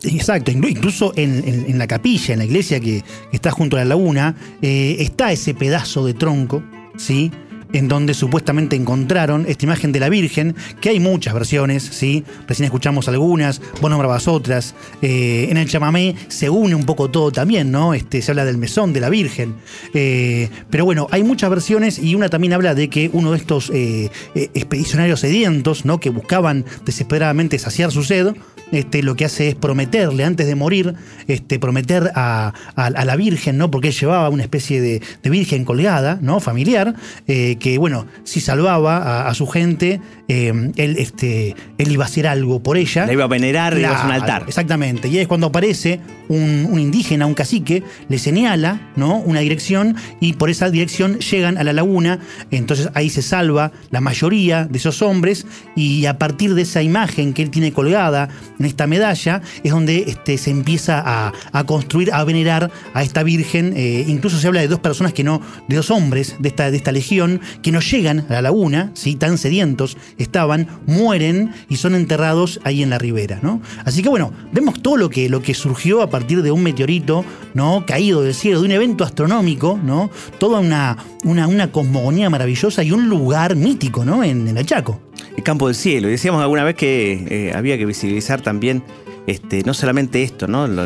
Exacto, 0.03 0.51
inclu- 0.51 0.71
incluso 0.71 1.13
en, 1.17 1.77
la 1.79 1.87
capilla, 1.87 2.33
en 2.33 2.39
la 2.39 2.47
iglesia 2.47 2.81
que, 2.81 3.03
que 3.31 3.37
está 3.37 3.51
junto 3.51 3.77
a 3.77 3.81
la 3.81 3.85
laguna, 3.85 4.35
eh, 4.63 4.97
está 5.01 5.31
ese 5.31 5.55
pedazo 5.55 6.07
de 6.07 6.15
tronco, 6.15 6.63
¿sí? 6.97 7.31
En 7.73 7.89
donde 7.89 8.15
supuestamente 8.15 8.77
encontraron 8.77 9.45
esta 9.47 9.67
imagen 9.67 9.93
de 9.93 10.01
la 10.01 10.09
Virgen, 10.09 10.57
que 10.81 10.89
hay 10.89 11.01
muchas 11.01 11.35
versiones, 11.35 11.83
¿sí? 11.83 12.25
Recién 12.47 12.65
escuchamos 12.65 13.09
algunas, 13.09 13.61
vos 13.81 13.91
nombrabas 13.91 14.27
otras. 14.27 14.75
Eh, 15.03 15.49
en 15.51 15.57
el 15.57 15.69
chamamé 15.69 16.17
se 16.29 16.49
une 16.49 16.75
un 16.75 16.85
poco 16.85 17.11
todo 17.11 17.31
también, 17.31 17.71
¿no? 17.71 17.95
Este, 17.95 18.23
se 18.23 18.31
habla 18.33 18.45
del 18.45 18.57
mesón 18.57 18.93
de 18.93 19.01
la 19.01 19.11
Virgen. 19.11 19.57
Eh, 19.93 20.49
pero 20.71 20.85
bueno, 20.85 21.09
hay 21.11 21.23
muchas 21.23 21.51
versiones 21.51 21.99
y 21.99 22.15
una 22.15 22.29
también 22.29 22.55
habla 22.55 22.75
de 22.75 22.89
que 22.89 23.11
uno 23.13 23.33
de 23.33 23.39
estos 23.39 23.71
eh, 23.75 24.11
expedicionarios 24.35 25.21
sedientos, 25.21 25.85
¿no? 25.85 26.01
Que 26.01 26.11
buscaban 26.11 26.65
desesperadamente 26.85 27.59
saciar 27.59 27.93
su 27.93 28.03
sed, 28.03 28.35
este, 28.73 29.03
lo 29.03 29.17
que 29.17 29.25
hace 29.25 29.49
es 29.49 29.55
prometerle 29.55 30.25
antes 30.25 30.47
de 30.47 30.55
morir, 30.55 30.95
este, 31.27 31.59
prometer 31.59 32.11
a, 32.15 32.53
a- 32.77 32.87
a 32.87 33.05
la 33.05 33.17
Virgen, 33.17 33.59
¿no? 33.59 33.71
Porque 33.71 33.89
él 33.89 33.95
llevaba 33.95 34.29
una 34.29 34.43
especie 34.43 34.81
de, 34.81 35.01
de 35.23 35.31
Virgen 35.31 35.65
colgada, 35.65 36.19
¿no? 36.23 36.41
Familiar, 36.41 36.95
eh, 37.27 37.57
que 37.59 37.79
bueno, 37.79 38.07
si 38.25 38.41
salvaba 38.41 38.97
a, 38.99 39.29
a 39.29 39.35
su 39.35 39.47
gente, 39.47 40.01
eh, 40.29 40.73
él, 40.77 40.97
este, 40.99 41.55
él 41.79 41.93
iba 41.93 42.05
a 42.05 42.07
hacer 42.09 42.27
algo 42.27 42.63
por 42.63 42.77
ella. 42.77 43.07
La 43.07 43.13
iba 43.13 43.25
a 43.25 43.29
venerar, 43.29 43.75
le 43.75 43.81
iba 43.81 43.91
a 43.91 43.95
hacer 43.95 44.07
un 44.07 44.13
altar. 44.13 44.45
Exactamente. 44.47 45.09
Y 45.09 45.17
ahí 45.17 45.23
es 45.23 45.29
cuando 45.29 45.47
aparece 45.49 46.01
un, 46.29 46.67
un 46.71 46.79
indígena, 46.79 47.27
un 47.27 47.35
cacique, 47.35 47.83
le 48.09 48.19
señala 48.19 48.93
¿no? 48.97 49.17
una 49.19 49.41
dirección 49.41 49.97
y 50.21 50.35
por 50.35 50.51
esa 50.51 50.71
dirección 50.71 51.19
llegan 51.21 51.57
a 51.57 51.65
la 51.65 51.73
laguna. 51.73 52.19
Entonces 52.51 52.91
ahí 52.95 53.09
se 53.09 53.23
salva 53.23 53.73
la 53.91 54.01
mayoría 54.01 54.65
de 54.67 54.77
esos 54.79 55.01
hombres 55.03 55.47
y 55.75 56.05
a 56.07 56.19
partir 56.19 56.55
de 56.55 56.63
esa 56.63 56.83
imagen 56.83 57.33
que 57.33 57.43
él 57.43 57.51
tiene 57.51 57.73
colgada 57.73 58.29
en 58.59 58.67
esta 58.67 58.87
medalla 58.87 59.43
es 59.63 59.73
donde 59.73 60.05
este, 60.09 60.39
se 60.39 60.51
empieza 60.51 61.03
a, 61.05 61.65
construir, 61.65 62.13
a 62.13 62.25
venerar 62.25 62.71
a 62.95 63.03
esta 63.03 63.23
virgen. 63.23 63.73
Eh, 63.77 64.05
incluso 64.09 64.39
se 64.39 64.47
habla 64.47 64.61
de 64.61 64.69
dos 64.69 64.81
personas 64.81 65.13
que 65.13 65.25
no, 65.25 65.41
de 65.69 65.77
dos 65.77 65.91
hombres 65.91 66.37
de 66.39 66.49
esta, 66.49 66.71
de 66.71 66.77
esta 66.77 66.93
legión 66.93 67.41
que 67.63 67.73
no 67.73 67.81
llegan 67.81 68.27
a 68.29 68.35
la 68.35 68.43
laguna, 68.43 68.91
¿sí? 68.95 69.15
tan 69.15 69.39
sedientos 69.39 69.97
estaban, 70.19 70.69
mueren 70.87 71.53
y 71.69 71.77
son 71.77 71.95
enterrados 71.95 72.61
ahí 72.65 72.83
en 72.83 72.91
la 72.91 72.99
ribera. 72.99 73.39
¿no? 73.43 73.61
Así 73.85 74.03
que 74.03 74.09
bueno, 74.09 74.33
vemos 74.53 74.83
todo 74.83 74.97
lo 74.97 75.11
que, 75.11 75.29
lo 75.29 75.43
que 75.43 75.55
surgió 75.55 76.03
a 76.03 76.11
partir 76.11 76.43
de 76.43 76.51
un 76.51 76.63
meteorito 76.63 77.25
¿no? 77.55 77.85
caído 77.87 78.23
del 78.23 78.35
cielo, 78.35 78.61
de 78.61 78.67
un 78.67 78.73
evento 78.73 79.05
astronómico, 79.05 79.79
¿no? 79.83 80.11
toda 80.39 80.61
una, 80.61 80.97
una, 81.25 81.47
una 81.47 81.71
cosmogonía 81.71 82.31
maravillosa 82.31 82.83
y 82.83 82.93
un 82.93 83.09
lugar 83.09 83.57
mítico 83.57 84.05
¿no? 84.05 84.25
en, 84.25 84.49
en 84.49 84.57
el 84.57 84.67
Chaco. 84.67 85.08
El 85.39 85.45
campo 85.45 85.69
del 85.69 85.77
cielo. 85.77 86.09
Y 86.09 86.11
decíamos 86.11 86.43
alguna 86.43 86.65
vez 86.65 86.75
que 86.75 87.13
eh, 87.31 87.53
había 87.55 87.79
que 87.79 87.87
visibilizar 87.87 88.41
también 88.41 88.83
este, 89.29 89.63
no 89.63 89.73
solamente 89.73 90.25
esto, 90.25 90.49
¿no? 90.49 90.67
Lo, 90.67 90.85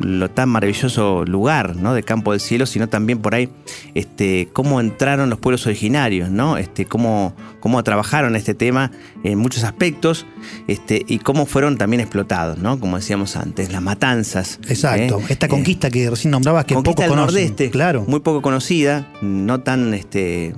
lo 0.00 0.28
tan 0.30 0.48
maravilloso 0.48 1.24
lugar 1.24 1.76
¿no? 1.76 1.94
de 1.94 2.02
Campo 2.02 2.32
del 2.32 2.40
Cielo, 2.40 2.66
sino 2.66 2.88
también 2.88 3.20
por 3.20 3.36
ahí 3.36 3.48
este, 3.94 4.48
cómo 4.52 4.80
entraron 4.80 5.30
los 5.30 5.38
pueblos 5.38 5.64
originarios, 5.66 6.28
¿no? 6.28 6.56
Este, 6.56 6.86
cómo, 6.86 7.34
cómo 7.60 7.84
trabajaron 7.84 8.34
este 8.34 8.52
tema 8.52 8.90
en 9.22 9.38
muchos 9.38 9.62
aspectos 9.62 10.26
este, 10.66 11.04
y 11.06 11.18
cómo 11.20 11.46
fueron 11.46 11.78
también 11.78 12.00
explotados, 12.00 12.58
¿no? 12.58 12.80
como 12.80 12.96
decíamos 12.96 13.36
antes, 13.36 13.70
las 13.72 13.80
matanzas. 13.80 14.58
Exacto. 14.68 15.20
¿eh? 15.20 15.26
Esta 15.28 15.46
conquista 15.46 15.88
que 15.88 16.10
recién 16.10 16.32
nombrabas 16.32 16.64
que 16.64 16.74
Conquista 16.74 17.04
poco. 17.04 17.14
Nordeste, 17.14 17.70
Claro. 17.70 18.04
muy 18.08 18.18
poco 18.18 18.42
conocida, 18.42 19.06
no 19.22 19.60
tan 19.60 19.94
este, 19.94 20.52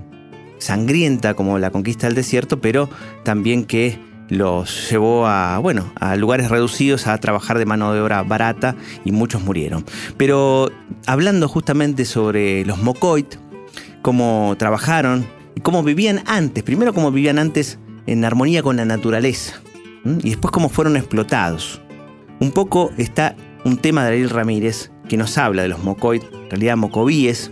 sangrienta 0.60 1.34
como 1.34 1.58
la 1.58 1.70
conquista 1.70 2.06
del 2.06 2.14
desierto, 2.14 2.60
pero 2.60 2.88
también 3.24 3.64
que, 3.64 3.98
los 4.30 4.88
llevó 4.88 5.26
a, 5.26 5.58
bueno, 5.58 5.92
a 5.96 6.16
lugares 6.16 6.50
reducidos 6.50 7.06
a 7.06 7.18
trabajar 7.18 7.58
de 7.58 7.66
mano 7.66 7.92
de 7.92 8.00
obra 8.00 8.22
barata 8.22 8.76
y 9.04 9.12
muchos 9.12 9.42
murieron. 9.42 9.84
Pero 10.16 10.70
hablando 11.06 11.48
justamente 11.48 12.04
sobre 12.04 12.64
los 12.64 12.80
Mocoit, 12.80 13.34
cómo 14.02 14.54
trabajaron 14.56 15.26
y 15.56 15.60
cómo 15.60 15.82
vivían 15.82 16.22
antes, 16.26 16.62
primero 16.62 16.94
cómo 16.94 17.10
vivían 17.10 17.38
antes 17.38 17.78
en 18.06 18.24
armonía 18.24 18.62
con 18.62 18.76
la 18.76 18.84
naturaleza 18.84 19.60
y 20.04 20.30
después 20.30 20.52
cómo 20.52 20.68
fueron 20.68 20.96
explotados. 20.96 21.80
Un 22.38 22.52
poco 22.52 22.90
está 22.96 23.34
un 23.64 23.76
tema 23.76 24.04
de 24.04 24.12
Ariel 24.12 24.30
Ramírez 24.30 24.90
que 25.08 25.16
nos 25.16 25.36
habla 25.38 25.62
de 25.62 25.68
los 25.68 25.82
Mocoit, 25.82 26.22
en 26.22 26.50
realidad 26.50 26.76
Mocovíes, 26.76 27.50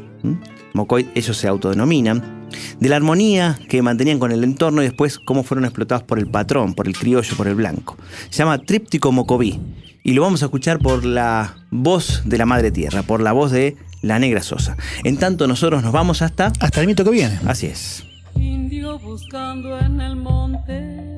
Mocoit 0.74 1.08
ellos 1.16 1.36
se 1.36 1.48
autodenominan, 1.48 2.37
de 2.80 2.88
la 2.88 2.96
armonía 2.96 3.58
que 3.68 3.82
mantenían 3.82 4.18
con 4.18 4.32
el 4.32 4.44
entorno 4.44 4.82
y 4.82 4.86
después 4.86 5.18
cómo 5.18 5.42
fueron 5.42 5.64
explotados 5.64 6.04
por 6.04 6.18
el 6.18 6.26
patrón, 6.26 6.74
por 6.74 6.86
el 6.86 6.96
criollo, 6.96 7.36
por 7.36 7.48
el 7.48 7.54
blanco. 7.54 7.96
Se 8.30 8.38
llama 8.38 8.58
Tríptico 8.58 9.12
Mocoví 9.12 9.60
y 10.02 10.12
lo 10.12 10.22
vamos 10.22 10.42
a 10.42 10.46
escuchar 10.46 10.78
por 10.78 11.04
la 11.04 11.56
voz 11.70 12.22
de 12.24 12.38
la 12.38 12.46
Madre 12.46 12.70
Tierra, 12.70 13.02
por 13.02 13.20
la 13.20 13.32
voz 13.32 13.50
de 13.50 13.76
la 14.02 14.18
Negra 14.18 14.42
Sosa. 14.42 14.76
En 15.04 15.16
tanto 15.16 15.46
nosotros 15.46 15.82
nos 15.82 15.92
vamos 15.92 16.22
hasta... 16.22 16.52
Hasta 16.60 16.80
el 16.80 16.86
mito 16.86 17.04
que 17.04 17.10
viene. 17.10 17.38
Así 17.46 17.66
es. 17.66 18.04
Indio 18.36 18.98
buscando 18.98 19.78
en 19.78 20.00
el 20.00 20.16
monte 20.16 21.08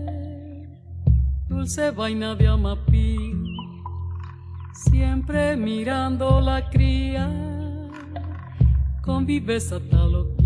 dulce 1.61 1.91
vaina 1.91 2.35
de 2.37 2.47
amapí, 2.47 3.35
siempre 4.73 5.57
mirando 5.57 6.41
la 6.41 6.71
cría 6.71 7.29
con 9.03 9.27
viveza 9.27 9.79
taloquí. 9.91 10.40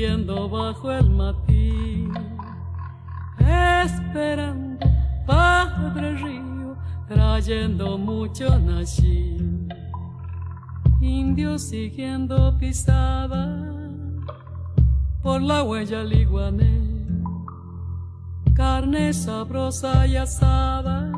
Tejiendo 0.00 0.48
bajo 0.48 0.90
el 0.90 1.10
matín, 1.10 2.10
esperando 3.38 4.86
padre 5.26 6.16
río, 6.16 6.74
trayendo 7.06 7.98
mucho 7.98 8.58
nací. 8.58 9.36
Indio 11.02 11.58
siguiendo 11.58 12.56
pisada 12.56 13.58
por 15.22 15.42
la 15.42 15.64
huella 15.64 16.02
liguané, 16.02 16.80
carne 18.54 19.12
sabrosa 19.12 20.06
y 20.06 20.16
asada, 20.16 21.12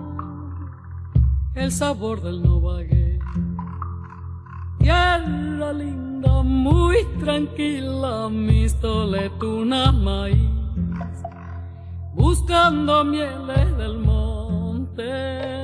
el 1.54 1.70
sabor 1.70 2.20
del 2.20 2.42
novagué. 2.42 3.20
Tierra 4.80 5.72
linda, 5.72 6.11
muy 6.44 6.96
tranquila, 7.20 8.28
mis 8.28 8.74
toletunas 8.80 9.94
maíz, 9.94 10.50
buscando 12.14 13.04
mieles 13.04 13.76
del 13.76 13.98
monte 13.98 15.61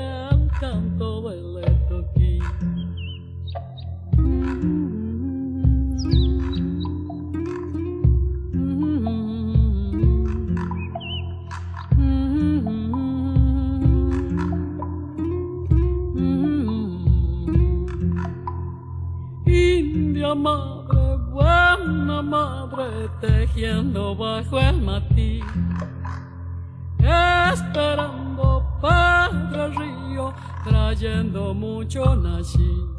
India 20.29 20.35
madre, 20.35 21.17
buena 21.33 22.21
madre, 22.21 23.09
tejiendo 23.19 24.15
bajo 24.15 24.61
el 24.61 24.83
matí, 24.83 25.41
esperando 26.99 28.63
padre 28.79 29.69
río, 29.69 30.35
trayendo 30.65 31.55
mucho 31.55 32.15
nací. 32.15 32.98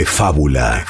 De 0.00 0.06
fábula. 0.06 0.82